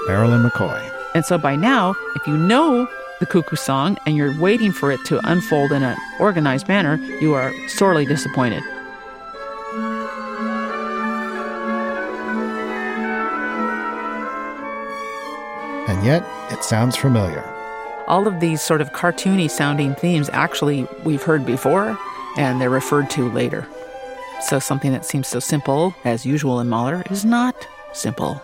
Marilyn 0.07 0.43
McCoy. 0.43 0.81
And 1.15 1.25
so 1.25 1.37
by 1.37 1.57
now, 1.57 1.95
if 2.15 2.27
you 2.27 2.37
know 2.37 2.89
the 3.21 3.27
cuckoo 3.27 3.57
song 3.57 3.99
and 4.07 4.17
you're 4.17 4.39
waiting 4.41 4.73
for 4.73 4.91
it 4.93 5.05
to 5.07 5.21
unfold 5.29 5.73
in 5.73 5.83
an 5.83 5.97
organized 6.21 6.69
manner, 6.69 6.97
you 7.21 7.35
are 7.35 7.53
sorely 7.69 8.07
disappointed. 8.07 8.63
And 15.89 16.05
yet, 16.05 16.25
it 16.51 16.63
sounds 16.63 16.97
familiar. 16.97 17.43
All 18.07 18.29
of 18.29 18.41
these 18.41 18.63
sort 18.63 18.81
of 18.81 18.93
cartoony 18.93 19.51
sounding 19.51 19.95
themes 19.97 20.31
actually 20.33 20.87
we've 21.05 21.23
heard 21.23 21.45
before 21.45 21.99
and 22.37 22.61
they're 22.61 22.71
referred 22.71 23.11
to 23.11 23.29
later. 23.31 23.67
So 24.41 24.59
something 24.59 24.93
that 24.93 25.05
seems 25.05 25.29
so 25.29 25.41
simple, 25.41 25.95
as 26.05 26.25
usual 26.25 26.61
in 26.61 26.69
Mahler, 26.69 27.03
is 27.11 27.25
not 27.25 27.67
simple. 27.93 28.41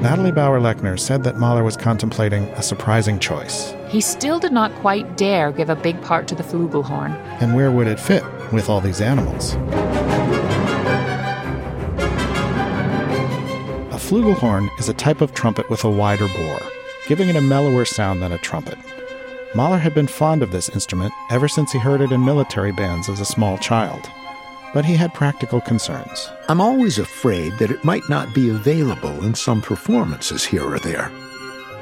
Natalie 0.00 0.32
Bauer 0.32 0.60
Lechner 0.60 0.98
said 0.98 1.24
that 1.24 1.36
Mahler 1.36 1.62
was 1.62 1.76
contemplating 1.76 2.44
a 2.54 2.62
surprising 2.62 3.18
choice. 3.18 3.74
He 3.88 4.00
still 4.00 4.38
did 4.38 4.50
not 4.50 4.74
quite 4.76 5.18
dare 5.18 5.52
give 5.52 5.68
a 5.68 5.76
big 5.76 6.00
part 6.00 6.26
to 6.28 6.34
the 6.34 6.42
flugelhorn. 6.42 7.14
And 7.42 7.54
where 7.54 7.70
would 7.70 7.86
it 7.86 8.00
fit 8.00 8.24
with 8.50 8.70
all 8.70 8.80
these 8.80 9.02
animals? 9.02 9.56
Flugelhorn 14.10 14.68
is 14.80 14.88
a 14.88 14.94
type 14.94 15.20
of 15.20 15.32
trumpet 15.32 15.70
with 15.70 15.84
a 15.84 15.90
wider 15.90 16.26
bore, 16.36 16.60
giving 17.06 17.28
it 17.28 17.36
a 17.36 17.40
mellower 17.40 17.84
sound 17.84 18.20
than 18.20 18.32
a 18.32 18.38
trumpet. 18.38 18.76
Mahler 19.54 19.78
had 19.78 19.94
been 19.94 20.08
fond 20.08 20.42
of 20.42 20.50
this 20.50 20.68
instrument 20.68 21.12
ever 21.30 21.46
since 21.46 21.70
he 21.70 21.78
heard 21.78 22.00
it 22.00 22.10
in 22.10 22.24
military 22.24 22.72
bands 22.72 23.08
as 23.08 23.20
a 23.20 23.24
small 23.24 23.56
child 23.58 24.10
but 24.72 24.84
he 24.84 24.94
had 24.94 25.12
practical 25.14 25.60
concerns. 25.60 26.30
I'm 26.48 26.60
always 26.60 26.98
afraid 26.98 27.58
that 27.58 27.70
it 27.70 27.84
might 27.84 28.08
not 28.08 28.34
be 28.34 28.50
available 28.50 29.24
in 29.24 29.34
some 29.34 29.60
performances 29.60 30.44
here 30.44 30.64
or 30.64 30.78
there. 30.78 31.10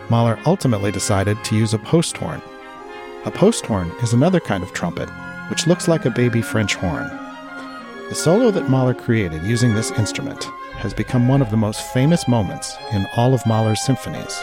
Mahler 0.08 0.38
ultimately 0.46 0.90
decided 0.90 1.42
to 1.44 1.56
use 1.56 1.74
a 1.74 1.78
post 1.78 2.16
horn. 2.16 2.40
A 3.24 3.30
post 3.30 3.66
horn 3.66 3.90
is 4.02 4.12
another 4.12 4.40
kind 4.40 4.62
of 4.62 4.72
trumpet, 4.72 5.08
which 5.50 5.66
looks 5.66 5.86
like 5.86 6.06
a 6.06 6.10
baby 6.10 6.40
French 6.40 6.76
horn. 6.76 7.08
The 8.08 8.14
solo 8.14 8.50
that 8.50 8.70
Mahler 8.70 8.94
created 8.94 9.42
using 9.42 9.74
this 9.74 9.90
instrument 9.92 10.48
has 10.78 10.94
become 10.94 11.26
one 11.26 11.42
of 11.42 11.50
the 11.50 11.56
most 11.56 11.80
famous 11.92 12.28
moments 12.28 12.76
in 12.92 13.06
all 13.16 13.34
of 13.34 13.44
Mahler's 13.46 13.80
symphonies. 13.80 14.40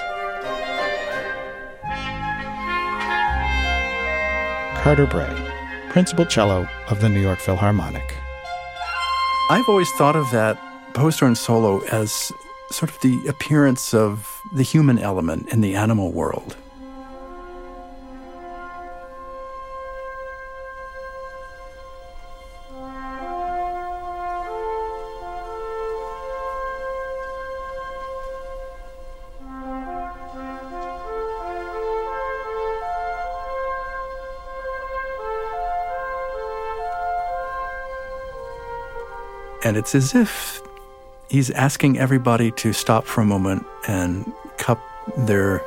Carter 4.75 5.07
Brey, 5.07 5.33
principal 5.89 6.25
cello 6.25 6.67
of 6.89 7.01
the 7.01 7.09
New 7.09 7.21
York 7.21 7.39
Philharmonic. 7.39 8.15
I've 9.49 9.67
always 9.67 9.89
thought 9.91 10.15
of 10.15 10.29
that 10.31 10.59
post 10.93 11.21
horn 11.21 11.35
solo 11.35 11.79
as 11.85 12.31
sort 12.69 12.91
of 12.91 12.99
the 13.01 13.27
appearance 13.27 13.93
of 13.93 14.41
the 14.53 14.63
human 14.63 14.99
element 14.99 15.49
in 15.49 15.61
the 15.61 15.75
animal 15.75 16.11
world. 16.11 16.57
And 39.65 39.77
it's 39.77 39.95
as 39.95 40.13
if 40.13 40.61
he's 41.27 41.49
asking 41.49 41.97
everybody 41.97 42.51
to 42.51 42.71
stop 42.71 43.03
for 43.03 43.21
a 43.21 43.25
moment 43.25 43.65
and 43.87 44.31
cup 44.57 44.79
their 45.17 45.59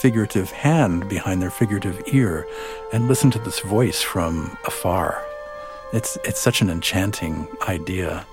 figurative 0.00 0.50
hand 0.50 1.08
behind 1.08 1.40
their 1.40 1.50
figurative 1.50 2.02
ear 2.08 2.46
and 2.92 3.08
listen 3.08 3.30
to 3.30 3.38
this 3.38 3.60
voice 3.60 4.02
from 4.02 4.54
afar. 4.66 5.24
It's, 5.94 6.18
it's 6.24 6.40
such 6.40 6.60
an 6.60 6.68
enchanting 6.68 7.48
idea. 7.66 8.26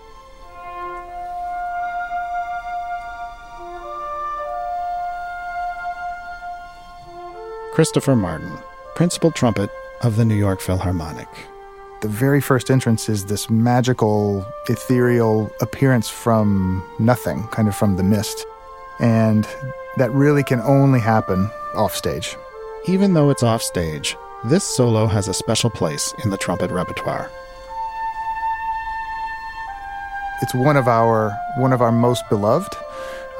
Christopher 7.74 8.18
Martin, 8.18 8.52
principal 8.96 9.32
trumpet 9.32 9.70
of 10.02 10.18
the 10.18 10.26
New 10.26 10.36
York 10.36 10.60
Philharmonic. 10.60 11.30
The 12.02 12.08
very 12.08 12.40
first 12.40 12.72
entrance 12.72 13.10
is 13.10 13.26
this 13.26 13.50
magical, 13.50 14.46
ethereal 14.70 15.52
appearance 15.60 16.08
from 16.08 16.82
nothing, 16.98 17.44
kind 17.48 17.68
of 17.68 17.76
from 17.76 17.98
the 17.98 18.04
mist. 18.04 18.46
And 19.02 19.46
that 19.98 20.10
really 20.12 20.42
can 20.42 20.62
only 20.62 21.02
happen 21.02 21.52
off 21.76 21.94
stage. 21.94 22.38
Even 22.88 23.16
though 23.16 23.30
it's 23.30 23.44
off 23.44 23.62
stage, 23.62 24.16
this 24.46 24.64
solo 24.64 25.08
has 25.08 25.28
a 25.28 25.34
special 25.34 25.70
place 25.70 26.14
in 26.24 26.30
the 26.30 26.38
trumpet 26.38 26.72
repertoire. 26.72 27.30
It's 30.42 30.56
one 30.56 30.78
of 30.78 30.88
our 30.88 31.38
one 31.58 31.74
of 31.74 31.82
our 31.82 31.92
most 31.92 32.24
beloved, 32.30 32.78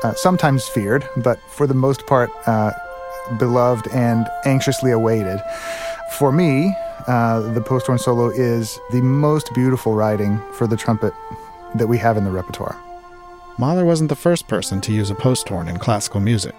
uh, 0.04 0.14
sometimes 0.16 0.68
feared, 0.68 1.08
but 1.16 1.40
for 1.56 1.66
the 1.66 1.74
most 1.74 2.06
part, 2.08 2.30
uh, 2.46 2.72
beloved 3.38 3.88
and 3.94 4.28
anxiously 4.44 4.92
awaited. 4.92 5.40
For 6.18 6.34
me, 6.34 6.76
uh, 7.08 7.42
the 7.54 7.62
post 7.62 7.88
horn 7.88 8.00
solo 8.00 8.30
is 8.30 8.80
the 8.92 9.02
most 9.02 9.54
beautiful 9.54 9.94
writing 9.94 10.42
for 10.54 10.68
the 10.68 10.78
trumpet 10.78 11.14
that 11.76 11.88
we 11.88 11.98
have 11.98 12.18
in 12.18 12.24
the 12.24 12.32
repertoire. 12.32 12.78
Mahler 13.58 13.86
wasn't 13.86 14.10
the 14.10 14.16
first 14.16 14.48
person 14.48 14.80
to 14.82 14.94
use 14.94 15.10
a 15.10 15.16
post 15.16 15.50
horn 15.50 15.68
in 15.68 15.78
classical 15.78 16.20
music. 16.20 16.56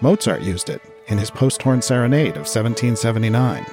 Mozart 0.00 0.42
used 0.42 0.70
it 0.70 0.80
in 1.08 1.18
his 1.18 1.30
post 1.30 1.62
horn 1.62 1.82
serenade 1.82 2.36
of 2.36 2.46
1779. 2.46 3.64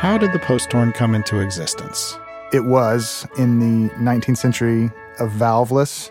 How 0.00 0.16
did 0.18 0.32
the 0.32 0.38
post 0.38 0.72
horn 0.72 0.92
come 0.92 1.14
into 1.14 1.40
existence? 1.40 2.18
It 2.52 2.64
was 2.64 3.26
in 3.38 3.58
the 3.58 3.92
19th 3.96 4.38
century 4.38 4.90
a 5.18 5.26
valveless 5.26 6.10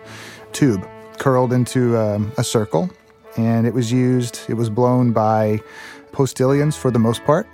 tube 0.52 0.88
curled 1.16 1.54
into 1.54 1.98
um, 1.98 2.32
a 2.38 2.44
circle, 2.44 2.90
and 3.38 3.66
it 3.66 3.74
was 3.74 3.92
used, 3.92 4.42
it 4.48 4.54
was 4.54 4.70
blown 4.70 5.12
by 5.12 5.60
postilions 6.12 6.76
for 6.78 6.92
the 6.92 7.00
most 7.00 7.24
part. 7.26 7.48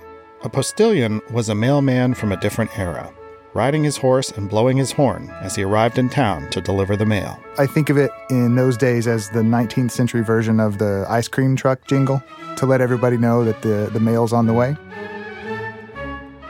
A 0.44 0.48
postilion 0.48 1.20
was 1.32 1.48
a 1.48 1.54
mailman 1.54 2.14
from 2.14 2.32
a 2.32 2.36
different 2.36 2.76
era, 2.78 3.12
riding 3.54 3.84
his 3.84 3.96
horse 3.96 4.30
and 4.30 4.48
blowing 4.48 4.76
his 4.76 4.92
horn 4.92 5.30
as 5.40 5.54
he 5.54 5.62
arrived 5.62 5.98
in 5.98 6.08
town 6.08 6.50
to 6.50 6.60
deliver 6.60 6.96
the 6.96 7.06
mail. 7.06 7.38
I 7.58 7.66
think 7.66 7.90
of 7.90 7.96
it 7.96 8.10
in 8.30 8.56
those 8.56 8.76
days 8.76 9.06
as 9.06 9.30
the 9.30 9.40
19th 9.40 9.90
century 9.90 10.22
version 10.22 10.58
of 10.58 10.78
the 10.78 11.06
ice 11.08 11.28
cream 11.28 11.54
truck 11.56 11.86
jingle 11.86 12.22
to 12.56 12.66
let 12.66 12.80
everybody 12.80 13.16
know 13.16 13.44
that 13.44 13.62
the, 13.62 13.88
the 13.92 14.00
mail's 14.00 14.32
on 14.32 14.46
the 14.46 14.52
way. 14.52 14.76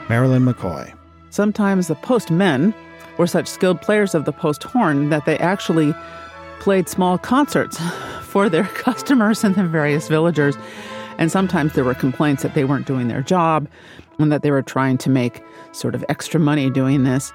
Marilyn 0.08 0.44
McCoy. 0.44 0.92
Sometimes 1.30 1.88
the 1.88 1.94
postmen 1.96 2.74
were 3.18 3.26
such 3.26 3.46
skilled 3.46 3.80
players 3.80 4.14
of 4.14 4.24
the 4.24 4.32
post 4.32 4.62
horn 4.62 5.10
that 5.10 5.24
they 5.26 5.38
actually 5.38 5.94
played 6.62 6.88
small 6.88 7.18
concerts 7.18 7.76
for 8.22 8.48
their 8.48 8.62
customers 8.74 9.42
and 9.42 9.56
the 9.56 9.64
various 9.64 10.06
villagers. 10.06 10.56
And 11.18 11.30
sometimes 11.30 11.72
there 11.72 11.82
were 11.82 11.92
complaints 11.92 12.44
that 12.44 12.54
they 12.54 12.62
weren't 12.62 12.86
doing 12.86 13.08
their 13.08 13.20
job 13.20 13.66
and 14.20 14.30
that 14.30 14.42
they 14.42 14.52
were 14.52 14.62
trying 14.62 14.96
to 14.98 15.10
make 15.10 15.42
sort 15.72 15.96
of 15.96 16.04
extra 16.08 16.38
money 16.38 16.70
doing 16.70 17.02
this. 17.02 17.32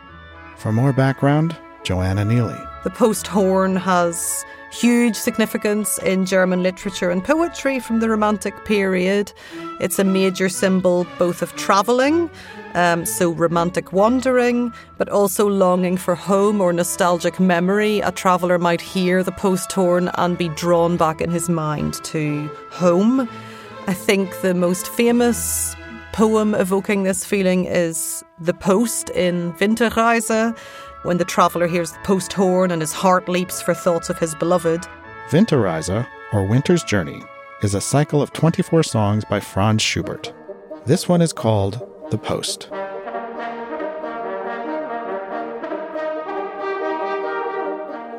For 0.55 0.71
more 0.71 0.93
background, 0.93 1.57
Joanna 1.83 2.23
Neilly. 2.23 2.57
The 2.85 2.89
post 2.89 3.27
horn 3.27 3.75
has 3.75 4.45
huge 4.71 5.15
significance 5.15 5.97
in 5.99 6.25
German 6.25 6.63
literature 6.63 7.09
and 7.09 7.23
poetry 7.23 7.79
from 7.79 7.99
the 7.99 8.09
Romantic 8.09 8.65
period. 8.65 9.31
It's 9.79 9.99
a 9.99 10.03
major 10.03 10.49
symbol 10.49 11.05
both 11.17 11.41
of 11.41 11.55
travelling, 11.55 12.29
um, 12.73 13.05
so 13.05 13.31
romantic 13.31 13.93
wandering, 13.93 14.73
but 14.97 15.09
also 15.09 15.47
longing 15.47 15.97
for 15.97 16.15
home 16.15 16.61
or 16.61 16.73
nostalgic 16.73 17.39
memory. 17.39 17.99
A 18.01 18.11
traveller 18.11 18.59
might 18.59 18.81
hear 18.81 19.23
the 19.23 19.31
post 19.31 19.71
horn 19.71 20.09
and 20.15 20.37
be 20.37 20.49
drawn 20.49 20.97
back 20.97 21.21
in 21.21 21.31
his 21.31 21.49
mind 21.49 21.95
to 22.05 22.47
home. 22.69 23.27
I 23.87 23.93
think 23.93 24.41
the 24.41 24.53
most 24.53 24.87
famous 24.87 25.75
poem 26.11 26.55
evoking 26.55 27.03
this 27.03 27.23
feeling 27.23 27.65
is 27.65 28.23
The 28.39 28.53
Post 28.53 29.09
in 29.11 29.53
Winterreise, 29.53 30.57
when 31.03 31.17
the 31.17 31.25
traveller 31.25 31.67
hears 31.67 31.91
the 31.91 31.99
post 31.99 32.33
horn 32.33 32.71
and 32.71 32.81
his 32.81 32.93
heart 32.93 33.29
leaps 33.29 33.61
for 33.61 33.73
thoughts 33.73 34.09
of 34.09 34.19
his 34.19 34.35
beloved. 34.35 34.87
Winterreise, 35.29 36.07
or 36.33 36.45
Winter's 36.45 36.83
Journey, 36.83 37.21
is 37.61 37.73
a 37.73 37.81
cycle 37.81 38.21
of 38.21 38.33
24 38.33 38.83
songs 38.83 39.25
by 39.25 39.39
Franz 39.39 39.81
Schubert. 39.81 40.33
This 40.85 41.07
one 41.09 41.21
is 41.21 41.33
called 41.33 41.81
The 42.11 42.17
Post. 42.17 42.69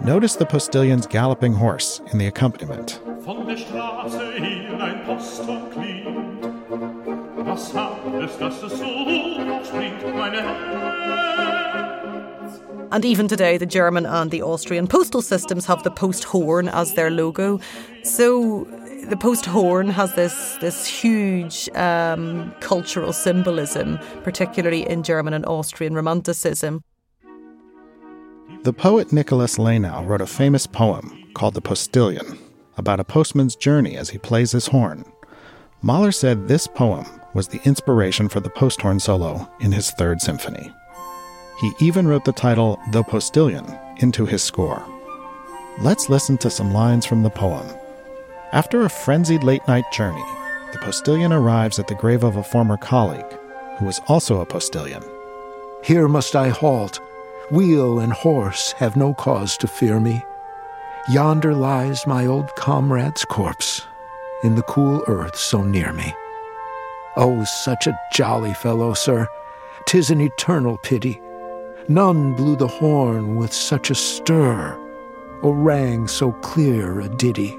Notice 0.05 0.37
the 0.37 0.47
postilion's 0.47 1.07
galloping 1.07 1.55
horse 1.55 2.01
in 2.13 2.19
the 2.19 2.27
accompaniment. 2.27 3.01
Von 3.25 3.47
der 3.47 3.57
Straße 3.57 4.33
hier 4.37 4.81
ein 4.81 5.05
Posthorn 5.05 5.71
klingt. 5.71 6.07
Was 7.47 7.75
hat 7.75 7.99
es, 8.23 8.39
dass 8.39 8.63
es 8.63 8.79
so 8.79 8.85
hochspringt, 8.85 10.15
meine 10.15 10.43
Herz? 10.43 12.08
And 12.91 13.05
even 13.05 13.29
today, 13.29 13.59
the 13.59 13.67
German 13.67 14.07
and 14.07 14.31
the 14.31 14.43
Austrian 14.43 14.87
postal 14.87 15.23
systems 15.23 15.67
have 15.67 15.83
the 15.83 15.91
post 15.91 16.25
horn 16.25 16.69
as 16.69 16.95
their 16.95 17.11
logo. 17.11 17.61
So 18.03 18.65
the 19.09 19.17
post 19.17 19.47
horn 19.47 19.89
has 19.89 20.15
this 20.15 20.57
this 20.61 20.87
huge 20.87 21.69
um, 21.75 22.55
cultural 22.61 23.13
symbolism, 23.13 23.99
particularly 24.23 24.89
in 24.89 25.03
German 25.03 25.35
and 25.35 25.45
Austrian 25.47 25.95
Romanticism. 25.95 26.83
The 28.63 28.73
poet 28.73 29.13
Nicholas 29.13 29.57
Lenau 29.57 30.07
wrote 30.07 30.21
a 30.21 30.27
famous 30.27 30.67
poem 30.67 31.31
called 31.35 31.55
The 31.55 31.61
Postilion 31.61 32.39
about 32.77 33.01
a 33.01 33.05
postman's 33.05 33.57
journey 33.57 33.97
as 33.97 34.11
he 34.11 34.19
plays 34.19 34.53
his 34.53 34.69
horn. 34.69 35.05
Mahler 35.83 36.13
said 36.13 36.49
this 36.49 36.67
poem 36.67 37.07
was 37.35 37.49
the 37.49 37.61
inspiration 37.65 38.29
for 38.29 38.41
the 38.41 38.51
post 38.51 38.81
horn 38.81 38.99
solo 38.99 39.49
in 39.61 39.73
his 39.73 39.91
third 39.93 40.21
symphony. 40.21 40.73
He 41.61 41.73
even 41.81 42.07
wrote 42.07 42.25
the 42.25 42.33
title 42.33 42.79
The 42.91 43.03
Postilion 43.03 43.79
into 43.97 44.25
his 44.27 44.43
score. 44.43 44.85
Let's 45.81 46.09
listen 46.09 46.39
to 46.39 46.51
some 46.51 46.73
lines 46.73 47.05
from 47.05 47.23
the 47.23 47.31
poem. 47.31 47.67
After 48.53 48.83
a 48.83 48.91
frenzied 48.91 49.43
late 49.45 49.67
night 49.69 49.85
journey, 49.93 50.25
the 50.73 50.79
postilion 50.79 51.33
arrives 51.33 51.79
at 51.79 51.87
the 51.87 51.95
grave 51.95 52.25
of 52.25 52.37
a 52.37 52.43
former 52.43 52.77
colleague 52.77 53.39
who 53.79 53.87
was 53.87 54.01
also 54.07 54.41
a 54.41 54.47
postilion. 54.47 55.03
Here 55.83 56.09
must 56.09 56.37
I 56.37 56.49
halt. 56.49 57.01
Wheel 57.51 57.99
and 58.01 58.13
horse 58.13 58.73
have 58.73 58.97
no 58.97 59.15
cause 59.15 59.57
to 59.59 59.67
fear 59.67 59.99
me. 60.01 60.25
Yonder 61.09 61.55
lies 61.55 62.07
my 62.07 62.27
old 62.27 62.55
comrade's 62.57 63.25
corpse 63.25 63.87
in 64.45 64.55
the 64.55 64.63
cool 64.63 65.03
earth 65.09 65.37
so 65.37 65.63
near 65.63 65.93
me. 65.93 66.15
Oh, 67.17 67.45
such 67.45 67.87
a 67.87 67.99
jolly 68.13 68.55
fellow, 68.55 68.95
sir! 68.95 69.27
Tis 69.87 70.11
an 70.11 70.21
eternal 70.21 70.77
pity. 70.79 71.21
None 71.91 72.35
blew 72.35 72.55
the 72.55 72.67
horn 72.67 73.37
with 73.37 73.51
such 73.51 73.91
a 73.91 73.95
stir, 73.95 74.79
or 75.41 75.55
rang 75.55 76.07
so 76.07 76.33
clear 76.33 77.01
a 77.01 77.09
ditty. 77.09 77.59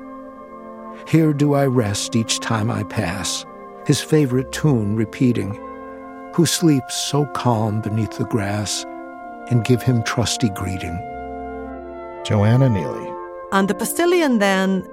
Here 1.08 1.34
do 1.34 1.56
I 1.56 1.66
rest 1.66 2.16
each 2.16 2.40
time 2.40 2.70
I 2.70 2.84
pass, 2.84 3.44
his 3.88 4.02
favorite 4.02 4.52
tune 4.52 4.96
repeating, 4.96 5.56
who 6.36 6.46
sleeps 6.46 6.96
so 6.96 7.26
calm 7.34 7.82
beneath 7.82 8.20
the 8.20 8.26
grass, 8.26 8.86
and 9.50 9.66
give 9.66 9.82
him 9.82 10.04
trusty 10.04 10.50
greeting. 10.50 10.96
Joanna 12.24 12.70
Neilly. 12.70 13.12
And 13.52 13.68
the 13.68 13.74
postilion 13.74 14.38
then 14.38 14.88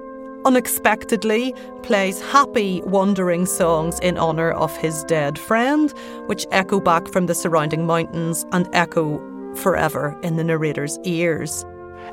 unexpectedly 0.47 1.53
plays 1.83 2.21
happy, 2.21 2.81
wandering 2.85 3.45
songs 3.45 3.99
in 3.99 4.17
honour 4.17 4.51
of 4.51 4.75
his 4.77 5.03
dead 5.03 5.37
friend, 5.37 5.93
which 6.27 6.47
echo 6.51 6.79
back 6.79 7.05
from 7.09 7.25
the 7.25 7.35
surrounding 7.35 7.85
mountains 7.85 8.45
and 8.53 8.69
echo 8.71 9.19
forever 9.55 10.17
in 10.23 10.37
the 10.37 10.45
narrator's 10.45 10.97
ears. 11.03 11.65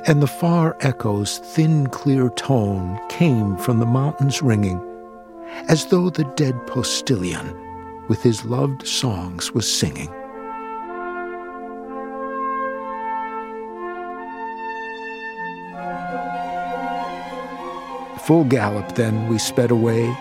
And 0.08 0.20
the 0.20 0.26
far 0.26 0.76
echo's 0.80 1.38
thin, 1.38 1.86
clear 1.86 2.28
tone 2.30 2.98
came 3.08 3.56
from 3.56 3.78
the 3.78 3.86
mountains 3.86 4.42
ringing, 4.42 4.82
as 5.68 5.86
though 5.86 6.10
the 6.10 6.24
dead 6.34 6.66
postilion 6.66 7.56
with 8.08 8.20
his 8.20 8.44
loved 8.44 8.84
songs 8.84 9.52
was 9.52 9.72
singing. 9.72 10.12
Full 18.26 18.44
gallop, 18.44 18.94
then, 18.94 19.28
we 19.28 19.36
sped 19.36 19.70
away 19.70 20.16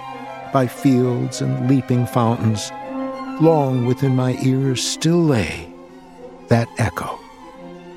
by 0.51 0.67
fields 0.67 1.41
and 1.41 1.69
leaping 1.69 2.05
fountains. 2.05 2.69
Long 3.39 3.85
within 3.85 4.13
my 4.13 4.37
ears 4.43 4.85
still 4.85 5.23
lay 5.23 5.71
that 6.49 6.67
echo 6.77 7.17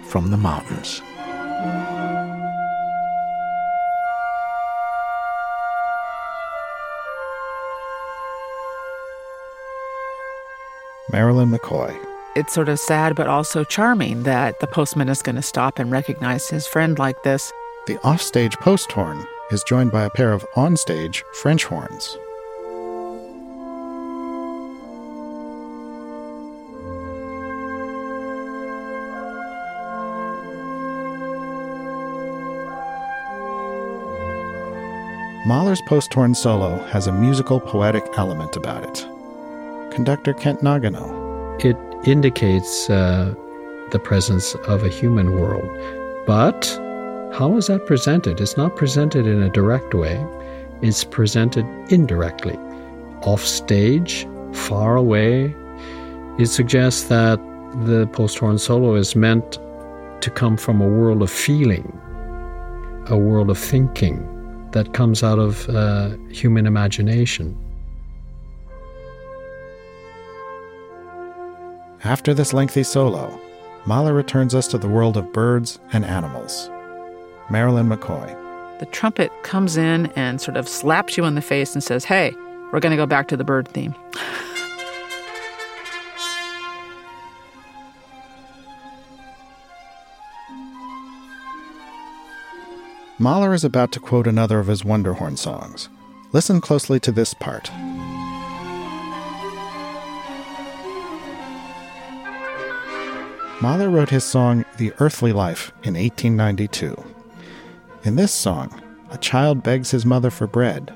from 0.05 0.31
the 0.31 0.37
mountains. 0.37 1.03
Marilyn 11.11 11.51
McCoy. 11.51 11.97
It's 12.37 12.53
sort 12.53 12.69
of 12.69 12.79
sad, 12.79 13.16
but 13.16 13.27
also 13.27 13.64
charming 13.64 14.23
that 14.23 14.61
the 14.61 14.69
postman 14.69 15.09
is 15.09 15.21
going 15.21 15.37
to 15.37 15.42
stop 15.42 15.81
and 15.81 15.90
recognize 15.90 16.49
his 16.49 16.69
friend 16.69 16.97
like 16.97 17.25
this. 17.25 17.53
The 17.88 17.99
offstage 18.07 18.57
post 18.59 18.92
horn 18.92 19.27
is 19.51 19.63
joined 19.63 19.93
by 19.93 20.05
a 20.05 20.11
pair 20.11 20.33
of 20.33 20.47
onstage 20.55 21.23
French 21.33 21.65
horns. 21.65 22.17
Mahler's 35.47 35.81
post 35.83 36.13
horn 36.13 36.35
solo 36.35 36.79
has 36.87 37.07
a 37.07 37.13
musical 37.13 37.61
poetic 37.61 38.05
element 38.17 38.57
about 38.57 38.83
it. 38.83 39.07
Conductor 39.95 40.35
Kent 40.35 40.61
Nagano. 40.61 41.65
It 41.65 41.77
indicates 42.07 42.91
uh, 42.91 43.33
the 43.93 44.01
presence 44.01 44.57
of 44.67 44.83
a 44.83 44.89
human 44.89 45.41
world, 45.41 45.69
but 46.27 46.67
how 47.37 47.55
is 47.59 47.66
that 47.66 47.85
presented? 47.85 48.40
It's 48.40 48.57
not 48.57 48.77
presented 48.77 49.27
in 49.27 49.42
a 49.42 49.51
direct 49.51 49.92
way, 49.92 50.25
it's 50.81 51.05
presented 51.05 51.66
indirectly. 51.92 52.57
Off 53.25 53.44
stage, 53.44 54.27
far 54.55 54.96
away, 54.96 55.55
it 56.38 56.46
suggests 56.46 57.09
that 57.09 57.38
the 57.85 58.07
post 58.14 58.38
horn 58.38 58.57
solo 58.59 58.94
is 58.94 59.14
meant 59.14 59.59
to 60.22 60.31
come 60.31 60.57
from 60.57 60.81
a 60.81 60.88
world 60.88 61.20
of 61.20 61.31
feeling, 61.31 61.87
a 63.09 63.18
world 63.18 63.51
of 63.51 63.59
thinking 63.59 64.16
that 64.70 64.94
comes 64.94 65.22
out 65.22 65.38
of 65.38 65.68
uh, 65.68 66.16
human 66.31 66.66
imagination. 66.66 67.55
After 72.03 72.33
this 72.33 72.55
lengthy 72.55 72.83
solo, 72.83 73.38
Mahler 73.85 74.14
returns 74.14 74.55
us 74.55 74.66
to 74.68 74.79
the 74.79 74.88
world 74.88 75.18
of 75.18 75.35
birds 75.35 75.79
and 75.92 76.03
animals. 76.03 76.70
Marilyn 77.51 77.89
McCoy. 77.89 78.35
The 78.79 78.87
trumpet 78.87 79.31
comes 79.43 79.77
in 79.77 80.07
and 80.17 80.41
sort 80.41 80.57
of 80.57 80.69
slaps 80.69 81.17
you 81.17 81.25
in 81.25 81.35
the 81.35 81.43
face 81.43 81.75
and 81.75 81.83
says, 81.83 82.05
Hey, 82.05 82.35
we're 82.73 82.81
going 82.81 82.91
to 82.91 82.97
go 82.97 83.07
back 83.07 83.29
to 83.29 83.37
the 83.37 83.45
bird 83.45 83.69
theme. 83.69 83.95
Mahler 93.19 93.55
is 93.55 93.65
about 93.65 93.93
to 93.93 94.01
quote 94.01 94.27
another 94.27 94.59
of 94.59 94.67
his 94.67 94.83
Wunderhorn 94.83 95.39
songs. 95.39 95.89
Listen 96.33 96.61
closely 96.61 97.01
to 97.01 97.11
this 97.11 97.33
part. 97.33 97.71
Mahler 103.63 103.89
wrote 103.89 104.11
his 104.11 104.23
song 104.23 104.67
The 104.77 104.93
Earthly 104.99 105.33
Life 105.33 105.73
in 105.83 105.95
1892. 105.95 107.16
In 108.07 108.14
this 108.14 108.33
song, 108.33 108.71
a 109.11 109.19
child 109.19 109.64
begs 109.64 109.90
his 109.90 110.07
mother 110.07 110.31
for 110.31 110.47
bread. 110.47 110.95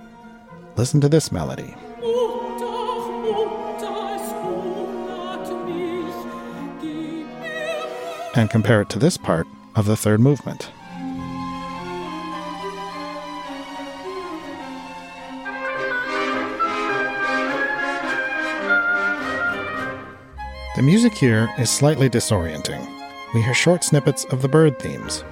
Listen 0.77 1.01
to 1.01 1.09
this 1.09 1.33
melody. 1.33 1.75
And 8.37 8.49
compare 8.49 8.83
it 8.83 8.91
to 8.91 9.01
this 9.01 9.17
part 9.17 9.49
of 9.75 9.87
the 9.87 9.97
third 9.97 10.21
movement. 10.21 10.71
The 20.77 20.83
music 20.83 21.15
here 21.15 21.53
is 21.59 21.71
slightly 21.71 22.09
disorienting. 22.09 22.89
We 23.35 23.43
hear 23.43 23.53
short 23.53 23.83
snippets 23.83 24.25
of 24.27 24.43
the 24.43 24.49
bird 24.49 24.79
themes. 24.79 25.25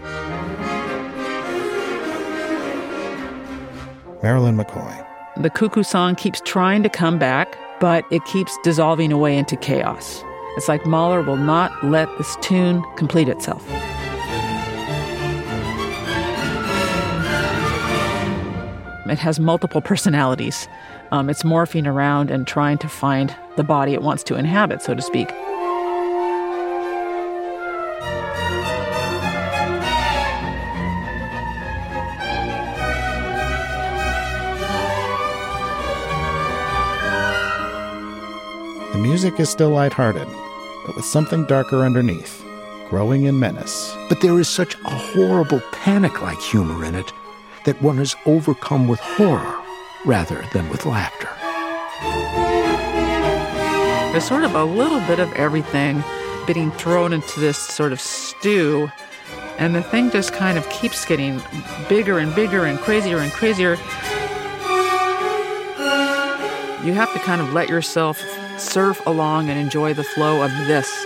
Marilyn 4.22 4.56
McCoy. 4.56 5.06
The 5.36 5.50
cuckoo 5.50 5.82
song 5.82 6.16
keeps 6.16 6.40
trying 6.44 6.82
to 6.82 6.88
come 6.88 7.18
back, 7.18 7.56
but 7.80 8.04
it 8.10 8.24
keeps 8.24 8.56
dissolving 8.64 9.12
away 9.12 9.36
into 9.36 9.56
chaos. 9.56 10.24
It's 10.56 10.68
like 10.68 10.84
Mahler 10.84 11.22
will 11.22 11.36
not 11.36 11.72
let 11.84 12.08
this 12.18 12.36
tune 12.40 12.82
complete 12.96 13.28
itself. 13.28 13.64
It 19.08 19.18
has 19.18 19.40
multiple 19.40 19.80
personalities. 19.80 20.68
Um, 21.12 21.30
it's 21.30 21.42
morphing 21.42 21.86
around 21.86 22.30
and 22.30 22.46
trying 22.46 22.78
to 22.78 22.88
find 22.88 23.34
the 23.56 23.64
body 23.64 23.94
it 23.94 24.02
wants 24.02 24.22
to 24.24 24.34
inhabit, 24.34 24.82
so 24.82 24.94
to 24.94 25.00
speak. 25.00 25.32
Music 39.18 39.40
is 39.40 39.50
still 39.50 39.70
lighthearted, 39.70 40.28
but 40.86 40.94
with 40.94 41.04
something 41.04 41.44
darker 41.46 41.78
underneath, 41.78 42.40
growing 42.88 43.24
in 43.24 43.36
menace. 43.36 43.92
But 44.08 44.20
there 44.20 44.38
is 44.38 44.48
such 44.48 44.76
a 44.84 44.90
horrible 44.90 45.60
panic 45.72 46.22
like 46.22 46.40
humor 46.40 46.84
in 46.84 46.94
it 46.94 47.12
that 47.64 47.82
one 47.82 47.98
is 47.98 48.14
overcome 48.26 48.86
with 48.86 49.00
horror 49.00 49.56
rather 50.04 50.44
than 50.52 50.68
with 50.68 50.86
laughter. 50.86 51.28
There's 54.12 54.22
sort 54.22 54.44
of 54.44 54.54
a 54.54 54.62
little 54.62 55.00
bit 55.00 55.18
of 55.18 55.32
everything 55.32 56.04
being 56.46 56.70
thrown 56.70 57.12
into 57.12 57.40
this 57.40 57.58
sort 57.58 57.90
of 57.90 58.00
stew, 58.00 58.88
and 59.58 59.74
the 59.74 59.82
thing 59.82 60.12
just 60.12 60.32
kind 60.32 60.56
of 60.56 60.70
keeps 60.70 61.04
getting 61.04 61.42
bigger 61.88 62.20
and 62.20 62.32
bigger 62.36 62.66
and 62.66 62.78
crazier 62.78 63.18
and 63.18 63.32
crazier. 63.32 63.72
You 66.86 66.92
have 66.92 67.12
to 67.14 67.18
kind 67.18 67.40
of 67.40 67.52
let 67.52 67.68
yourself 67.68 68.22
surf 68.60 69.00
along 69.06 69.50
and 69.50 69.58
enjoy 69.58 69.94
the 69.94 70.04
flow 70.04 70.42
of 70.42 70.50
this. 70.66 71.04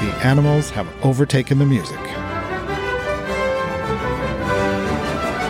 The 0.00 0.12
animals 0.24 0.70
have 0.70 0.88
overtaken 1.04 1.58
the 1.58 1.66
music. 1.66 2.00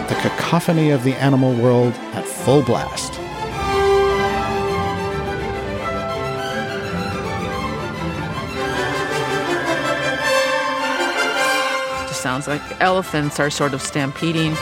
The 0.09 0.19
cacophony 0.21 0.91
of 0.91 1.05
the 1.05 1.15
animal 1.15 1.55
world 1.55 1.95
at 2.15 2.25
full 2.25 2.63
blast. 2.63 3.12
Sounds 12.23 12.47
like 12.47 12.63
elephants 12.81 13.41
are 13.41 13.51
sort 13.51 13.75
of 13.75 13.83
stampeding. 13.83 14.55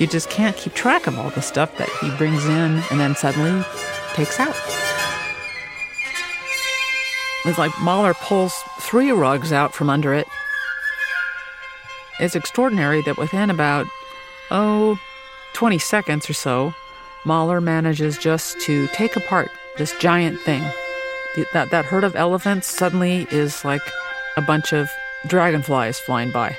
You 0.00 0.08
just 0.08 0.28
can't 0.28 0.56
keep 0.56 0.74
track 0.74 1.06
of 1.06 1.16
all 1.16 1.30
the 1.30 1.40
stuff 1.40 1.78
that 1.78 1.88
he 2.00 2.10
brings 2.16 2.44
in 2.44 2.82
and 2.90 2.98
then 2.98 3.14
suddenly 3.14 3.64
takes 4.14 4.40
out. 4.40 4.56
It's 7.44 7.58
like 7.58 7.70
Mahler 7.80 8.14
pulls 8.14 8.52
three 8.80 9.12
rugs 9.12 9.52
out 9.52 9.74
from 9.74 9.88
under 9.88 10.12
it. 10.12 10.26
It's 12.18 12.34
extraordinary 12.34 13.00
that 13.02 13.16
within 13.16 13.48
about, 13.48 13.86
oh, 14.50 14.98
20 15.52 15.78
seconds 15.78 16.28
or 16.28 16.32
so, 16.32 16.74
Mahler 17.24 17.60
manages 17.60 18.18
just 18.18 18.60
to 18.62 18.88
take 18.88 19.14
apart 19.14 19.50
this 19.78 19.96
giant 19.98 20.40
thing. 20.40 20.62
That, 21.52 21.70
that 21.70 21.84
herd 21.84 22.04
of 22.04 22.16
elephants 22.16 22.66
suddenly 22.66 23.26
is 23.30 23.64
like 23.64 23.82
a 24.36 24.42
bunch 24.42 24.72
of 24.72 24.88
dragonflies 25.26 25.98
flying 25.98 26.32
by. 26.32 26.56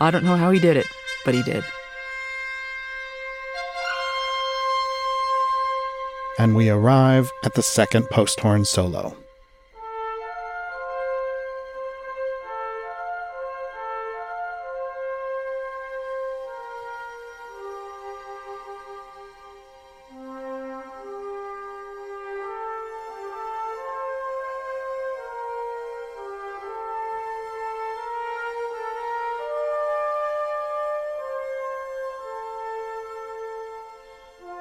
I 0.00 0.10
don't 0.10 0.24
know 0.24 0.36
how 0.36 0.50
he 0.50 0.58
did 0.58 0.76
it, 0.76 0.86
but 1.24 1.34
he 1.34 1.42
did. 1.42 1.62
And 6.38 6.56
we 6.56 6.68
arrive 6.70 7.30
at 7.44 7.54
the 7.54 7.62
second 7.62 8.08
post 8.10 8.40
horn 8.40 8.64
solo. 8.64 9.14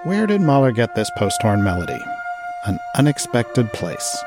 Where 0.06 0.26
did 0.26 0.40
Mahler 0.40 0.72
get 0.72 0.96
this 0.96 1.12
post 1.18 1.42
horn 1.42 1.62
melody? 1.62 2.02
An 2.66 2.80
unexpected 2.96 3.74
place. 3.74 4.24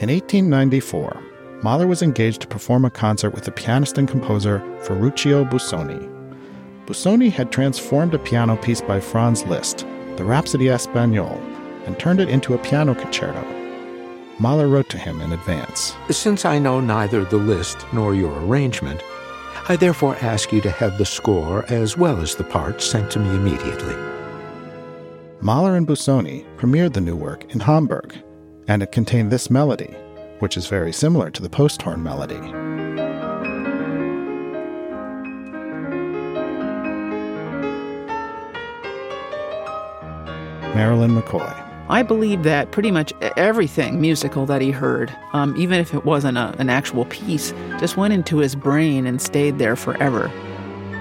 In 0.00 0.10
1894, 0.10 1.22
Mahler 1.62 1.86
was 1.86 2.02
engaged 2.02 2.40
to 2.40 2.48
perform 2.48 2.84
a 2.84 2.90
concert 2.90 3.30
with 3.30 3.44
the 3.44 3.52
pianist 3.52 3.98
and 3.98 4.08
composer 4.08 4.58
Ferruccio 4.82 5.44
Busoni. 5.44 6.10
Busoni 6.86 7.30
had 7.30 7.52
transformed 7.52 8.12
a 8.12 8.18
piano 8.18 8.56
piece 8.56 8.80
by 8.80 8.98
Franz 8.98 9.44
Liszt, 9.44 9.86
the 10.16 10.24
Rhapsody 10.24 10.64
Espagnole, 10.64 11.40
and 11.86 11.96
turned 12.00 12.18
it 12.18 12.28
into 12.28 12.52
a 12.52 12.58
piano 12.58 12.96
concerto. 12.96 13.44
Mahler 14.40 14.66
wrote 14.66 14.88
to 14.88 14.98
him 14.98 15.20
in 15.20 15.30
advance. 15.30 15.94
Since 16.10 16.44
I 16.44 16.58
know 16.58 16.80
neither 16.80 17.24
the 17.24 17.36
Liszt 17.36 17.86
nor 17.92 18.16
your 18.16 18.36
arrangement, 18.40 19.00
I 19.66 19.76
therefore 19.76 20.14
ask 20.16 20.52
you 20.52 20.60
to 20.60 20.70
have 20.70 20.98
the 20.98 21.06
score 21.06 21.64
as 21.72 21.96
well 21.96 22.20
as 22.20 22.34
the 22.34 22.44
parts 22.44 22.84
sent 22.84 23.10
to 23.12 23.18
me 23.18 23.30
immediately. 23.30 23.96
Mahler 25.40 25.74
and 25.76 25.86
Busoni 25.86 26.44
premiered 26.58 26.92
the 26.92 27.00
new 27.00 27.16
work 27.16 27.54
in 27.54 27.60
Hamburg, 27.60 28.14
and 28.68 28.82
it 28.82 28.92
contained 28.92 29.30
this 29.30 29.48
melody, 29.48 29.94
which 30.40 30.58
is 30.58 30.66
very 30.66 30.92
similar 30.92 31.30
to 31.30 31.40
the 31.40 31.48
post 31.48 31.80
horn 31.80 32.02
melody. 32.02 32.40
Marilyn 40.74 41.12
McCoy. 41.12 41.63
I 41.88 42.02
believe 42.02 42.44
that 42.44 42.70
pretty 42.70 42.90
much 42.90 43.12
everything 43.36 44.00
musical 44.00 44.46
that 44.46 44.62
he 44.62 44.70
heard, 44.70 45.14
um, 45.34 45.54
even 45.56 45.78
if 45.80 45.92
it 45.92 46.04
wasn't 46.06 46.38
a, 46.38 46.54
an 46.58 46.70
actual 46.70 47.04
piece, 47.06 47.52
just 47.78 47.98
went 47.98 48.14
into 48.14 48.38
his 48.38 48.54
brain 48.54 49.06
and 49.06 49.20
stayed 49.20 49.58
there 49.58 49.76
forever. 49.76 50.30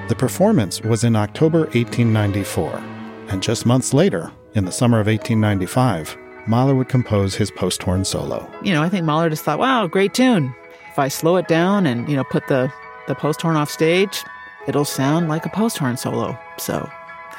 The 0.10 0.16
performance 0.16 0.82
was 0.82 1.06
in 1.06 1.16
October 1.16 1.60
1894, 1.60 2.84
and 3.30 3.42
just 3.42 3.66
months 3.66 3.94
later, 3.94 4.32
in 4.56 4.66
the 4.66 4.72
summer 4.72 5.00
of 5.00 5.08
1895, 5.08 6.18
Mahler 6.48 6.76
would 6.76 6.90
compose 6.90 7.36
his 7.36 7.50
post 7.50 7.82
horn 7.82 8.04
solo. 8.04 8.52
You 8.62 8.74
know, 8.74 8.84
I 8.84 8.90
think 8.90 9.06
Mahler 9.06 9.30
just 9.30 9.46
thought, 9.46 9.60
wow, 9.60 9.88
great 9.88 10.14
tune. 10.14 10.54
If 10.92 11.00
I 11.00 11.08
slow 11.08 11.38
it 11.38 11.48
down 11.48 11.88
and, 11.88 12.08
you 12.10 12.18
know, 12.18 12.26
put 12.26 12.48
the, 12.48 12.72
the 13.08 13.16
post 13.16 13.42
horn 13.42 13.56
off 13.56 13.72
stage, 13.72 14.22
it'll 14.68 14.84
sound 14.84 15.30
like 15.30 15.46
a 15.46 15.50
post 15.50 15.78
horn 15.78 15.96
solo. 15.96 16.38
So 16.58 16.90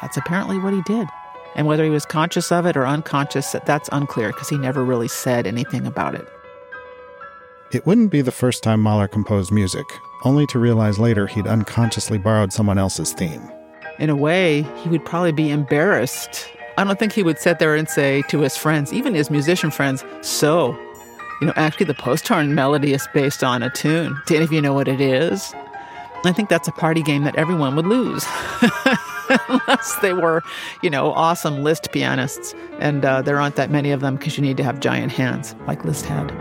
that's 0.01 0.17
apparently 0.17 0.59
what 0.59 0.73
he 0.73 0.81
did. 0.83 1.07
And 1.55 1.67
whether 1.67 1.85
he 1.85 1.91
was 1.91 2.05
conscious 2.05 2.51
of 2.51 2.67
it 2.67 2.77
or 2.77 2.87
unconscious, 2.87 3.55
that's 3.65 3.89
unclear 3.93 4.29
because 4.29 4.49
he 4.49 4.59
never 4.59 4.85
really 4.85 5.09
said 5.09 5.47
anything 5.47 5.87
about 5.87 6.15
it. 6.15 6.27
It 7.73 7.87
wouldn't 7.87 8.11
be 8.11 8.21
the 8.21 8.33
first 8.33 8.63
time 8.63 8.81
Mahler 8.81 9.09
composed 9.09 9.51
music, 9.51 9.85
only 10.25 10.47
to 10.47 10.59
realize 10.59 10.99
later 10.99 11.27
he'd 11.27 11.47
unconsciously 11.47 12.19
borrowed 12.19 12.53
someone 12.53 12.79
else's 12.79 13.13
theme. 13.13 13.51
In 13.99 14.11
a 14.11 14.17
way, 14.17 14.63
he 14.83 14.89
would 14.89 15.05
probably 15.05 15.33
be 15.33 15.51
embarrassed. 15.51 16.49
I 16.77 16.85
don't 16.85 16.99
think 16.99 17.13
he 17.13 17.23
would 17.23 17.39
sit 17.39 17.59
there 17.61 17.77
and 17.77 17.89
say 17.89 18.23
to 18.29 18.41
his 18.41 18.57
friends, 18.57 18.93
even 18.93 19.15
his 19.15 19.31
musician 19.31 19.71
friends, 19.71 20.05
So, 20.23 20.79
you 21.41 21.47
know, 21.47 21.53
actually, 21.57 21.87
the 21.87 21.95
post 21.95 22.27
horn 22.27 22.55
melody 22.55 22.93
is 22.93 23.07
based 23.15 23.45
on 23.45 23.63
a 23.63 23.71
tune. 23.71 24.21
Do 24.27 24.37
any 24.37 24.45
of 24.45 24.53
you 24.53 24.61
know 24.61 24.73
what 24.73 24.89
it 24.89 25.01
is? 25.01 25.55
I 26.25 26.33
think 26.33 26.49
that's 26.49 26.69
a 26.69 26.73
party 26.73 27.03
game 27.03 27.25
that 27.25 27.37
everyone 27.37 27.77
would 27.77 27.87
lose. 27.87 28.25
Unless 29.49 29.97
they 30.01 30.13
were, 30.13 30.43
you 30.83 30.91
know, 30.91 31.13
awesome 31.13 31.63
Liszt 31.63 31.93
pianists. 31.93 32.55
And 32.79 33.05
uh, 33.05 33.23
there 33.23 33.41
aren't 33.41 33.57
that 33.57 33.71
many 33.71 33.91
of 33.91 34.01
them 34.01 34.17
because 34.17 34.37
you 34.37 34.43
need 34.43 34.57
to 34.57 34.65
have 34.65 34.81
giant 34.81 35.13
hands 35.13 35.55
like 35.67 35.85
Liszt 35.85 36.07
had. 36.07 36.33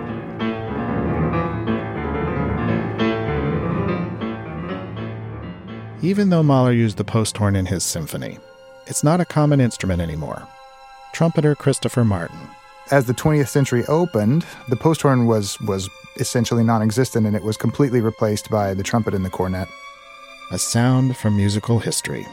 Even 6.02 6.30
though 6.30 6.44
Mahler 6.44 6.74
used 6.74 6.98
the 6.98 7.06
post 7.06 7.38
horn 7.38 7.56
in 7.56 7.66
his 7.66 7.82
symphony, 7.84 8.38
it's 8.88 9.06
not 9.06 9.22
a 9.22 9.26
common 9.26 9.62
instrument 9.62 10.02
anymore. 10.02 10.46
Trumpeter 11.14 11.56
Christopher 11.56 12.04
Martin. 12.04 12.40
As 12.92 13.06
the 13.06 13.14
20th 13.14 13.48
century 13.48 13.86
opened, 13.86 14.46
the 14.68 14.76
post 14.76 15.04
horn 15.04 15.28
was, 15.28 15.58
was 15.62 15.90
essentially 16.18 16.64
non 16.64 16.82
existent 16.82 17.26
and 17.26 17.36
it 17.36 17.44
was 17.44 17.56
completely 17.56 18.02
replaced 18.02 18.50
by 18.50 18.74
the 18.74 18.84
trumpet 18.84 19.14
and 19.14 19.24
the 19.24 19.30
cornet. 19.30 19.70
A 20.52 20.60
sound 20.60 21.16
from 21.16 21.38
musical 21.38 21.80
history, 21.80 22.28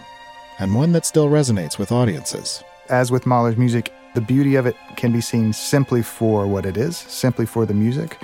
and 0.60 0.74
one 0.74 0.92
that 0.92 1.06
still 1.06 1.28
resonates 1.28 1.78
with 1.78 1.90
audiences. 1.90 2.62
As 2.90 3.10
with 3.10 3.26
Mahler's 3.26 3.56
music, 3.56 3.92
the 4.14 4.20
beauty 4.20 4.56
of 4.56 4.66
it 4.66 4.76
can 4.96 5.10
be 5.10 5.20
seen 5.20 5.52
simply 5.52 6.02
for 6.02 6.46
what 6.46 6.66
it 6.66 6.76
is, 6.76 6.96
simply 6.96 7.46
for 7.46 7.64
the 7.64 7.74
music, 7.74 8.18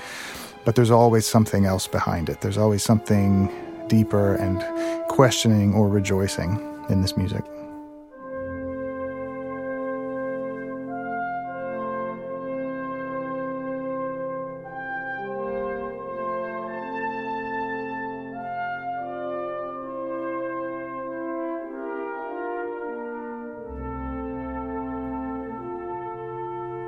but 0.64 0.74
there's 0.74 0.90
always 0.90 1.26
something 1.26 1.64
else 1.64 1.86
behind 1.86 2.28
it. 2.28 2.42
There's 2.42 2.58
always 2.58 2.82
something 2.82 3.50
deeper 3.88 4.34
and 4.34 4.62
questioning 5.08 5.74
or 5.74 5.88
rejoicing 5.88 6.60
in 6.90 7.00
this 7.00 7.16
music. 7.16 7.42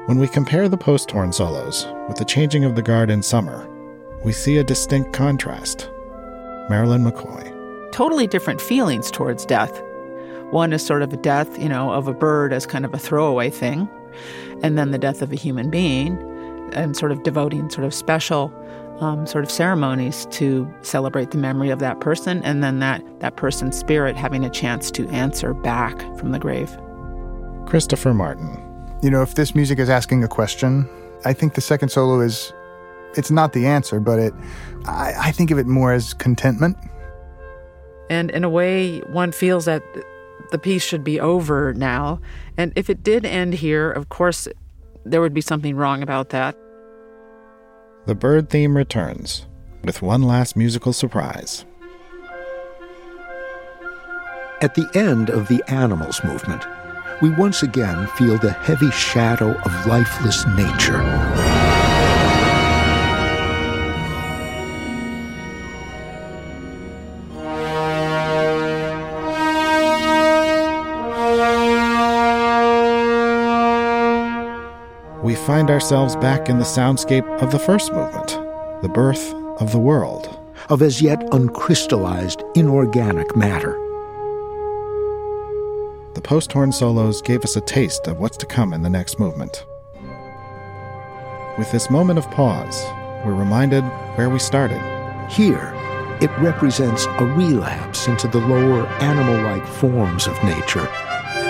When 0.08 0.16
we 0.16 0.26
compare 0.26 0.70
the 0.70 0.78
post 0.78 1.10
horn 1.10 1.34
solos 1.34 1.86
with 2.08 2.16
the 2.16 2.24
changing 2.24 2.64
of 2.64 2.74
the 2.74 2.80
guard 2.80 3.10
in 3.10 3.22
summer, 3.22 3.68
we 4.24 4.32
see 4.32 4.56
a 4.56 4.64
distinct 4.64 5.12
contrast. 5.12 5.90
Marilyn 6.70 7.04
McCoy. 7.04 7.92
Totally 7.92 8.26
different 8.26 8.58
feelings 8.58 9.10
towards 9.10 9.44
death. 9.44 9.82
One 10.50 10.72
is 10.72 10.82
sort 10.82 11.02
of 11.02 11.12
a 11.12 11.18
death, 11.18 11.58
you 11.58 11.68
know, 11.68 11.92
of 11.92 12.08
a 12.08 12.14
bird 12.14 12.54
as 12.54 12.64
kind 12.64 12.86
of 12.86 12.94
a 12.94 12.98
throwaway 12.98 13.50
thing, 13.50 13.86
and 14.62 14.78
then 14.78 14.92
the 14.92 14.98
death 14.98 15.20
of 15.20 15.30
a 15.30 15.36
human 15.36 15.68
being, 15.68 16.16
and 16.72 16.96
sort 16.96 17.12
of 17.12 17.22
devoting 17.22 17.68
sort 17.68 17.84
of 17.84 17.92
special 17.92 18.50
um, 19.00 19.26
sort 19.26 19.44
of 19.44 19.50
ceremonies 19.50 20.26
to 20.30 20.66
celebrate 20.80 21.32
the 21.32 21.36
memory 21.36 21.68
of 21.68 21.80
that 21.80 22.00
person, 22.00 22.42
and 22.44 22.64
then 22.64 22.78
that 22.78 23.04
that 23.20 23.36
person's 23.36 23.76
spirit 23.76 24.16
having 24.16 24.42
a 24.42 24.48
chance 24.48 24.90
to 24.92 25.06
answer 25.10 25.52
back 25.52 26.00
from 26.16 26.32
the 26.32 26.38
grave. 26.38 26.74
Christopher 27.66 28.14
Martin. 28.14 28.67
You 29.00 29.10
know, 29.10 29.22
if 29.22 29.34
this 29.34 29.54
music 29.54 29.78
is 29.78 29.88
asking 29.88 30.24
a 30.24 30.28
question, 30.28 30.88
I 31.24 31.32
think 31.32 31.54
the 31.54 31.60
second 31.60 31.90
solo 31.90 32.20
is 32.20 32.52
it's 33.16 33.30
not 33.30 33.52
the 33.52 33.66
answer, 33.66 34.00
but 34.00 34.18
it 34.18 34.34
I, 34.86 35.14
I 35.18 35.32
think 35.32 35.50
of 35.50 35.58
it 35.58 35.66
more 35.66 35.92
as 35.92 36.14
contentment. 36.14 36.76
And 38.10 38.30
in 38.30 38.42
a 38.42 38.48
way, 38.48 39.00
one 39.00 39.32
feels 39.32 39.66
that 39.66 39.82
the 40.50 40.58
piece 40.58 40.82
should 40.82 41.04
be 41.04 41.20
over 41.20 41.74
now. 41.74 42.20
And 42.56 42.72
if 42.74 42.88
it 42.88 43.02
did 43.02 43.24
end 43.24 43.54
here, 43.54 43.90
of 43.90 44.08
course, 44.08 44.48
there 45.04 45.20
would 45.20 45.34
be 45.34 45.40
something 45.40 45.76
wrong 45.76 46.02
about 46.02 46.30
that. 46.30 46.56
The 48.06 48.14
bird 48.14 48.48
theme 48.48 48.76
returns 48.76 49.46
with 49.84 50.02
one 50.02 50.22
last 50.22 50.56
musical 50.56 50.92
surprise. 50.92 51.64
At 54.60 54.74
the 54.74 54.90
end 54.94 55.30
of 55.30 55.46
the 55.48 55.62
animals 55.68 56.24
movement, 56.24 56.64
we 57.20 57.30
once 57.30 57.62
again 57.62 58.06
feel 58.16 58.38
the 58.38 58.52
heavy 58.52 58.90
shadow 58.90 59.50
of 59.50 59.86
lifeless 59.86 60.46
nature. 60.56 61.02
we 75.28 75.34
find 75.34 75.70
ourselves 75.70 76.16
back 76.16 76.48
in 76.48 76.56
the 76.56 76.64
soundscape 76.64 77.28
of 77.42 77.52
the 77.52 77.58
first 77.58 77.92
movement, 77.92 78.28
the 78.80 78.88
birth 78.88 79.34
of 79.60 79.72
the 79.72 79.78
world. 79.78 80.34
Of 80.70 80.80
as 80.80 81.02
yet 81.02 81.22
uncrystallized 81.32 82.42
inorganic 82.54 83.36
matter. 83.36 83.87
The 86.18 86.22
post 86.22 86.50
horn 86.52 86.72
solos 86.72 87.22
gave 87.22 87.44
us 87.44 87.54
a 87.54 87.60
taste 87.60 88.08
of 88.08 88.18
what's 88.18 88.36
to 88.38 88.44
come 88.44 88.72
in 88.72 88.82
the 88.82 88.90
next 88.90 89.20
movement. 89.20 89.64
With 91.56 91.70
this 91.70 91.90
moment 91.90 92.18
of 92.18 92.28
pause, 92.32 92.84
we're 93.24 93.34
reminded 93.34 93.84
where 94.16 94.28
we 94.28 94.40
started. 94.40 94.80
Here, 95.30 95.72
it 96.20 96.36
represents 96.40 97.06
a 97.06 97.24
relapse 97.24 98.08
into 98.08 98.26
the 98.26 98.40
lower 98.40 98.88
animal 99.00 99.40
like 99.44 99.64
forms 99.64 100.26
of 100.26 100.42
nature 100.42 100.90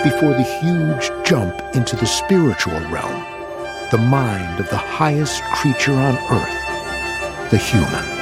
before 0.03 0.35
the 0.35 0.59
huge 0.61 1.09
jump 1.25 1.59
into 1.73 1.95
the 1.95 2.05
spiritual 2.05 2.79
realm, 2.91 3.25
the 3.89 3.97
mind 3.97 4.59
of 4.59 4.69
the 4.69 4.77
highest 4.77 5.41
creature 5.45 5.95
on 5.95 6.15
earth, 6.29 7.49
the 7.49 7.57
human. 7.57 8.18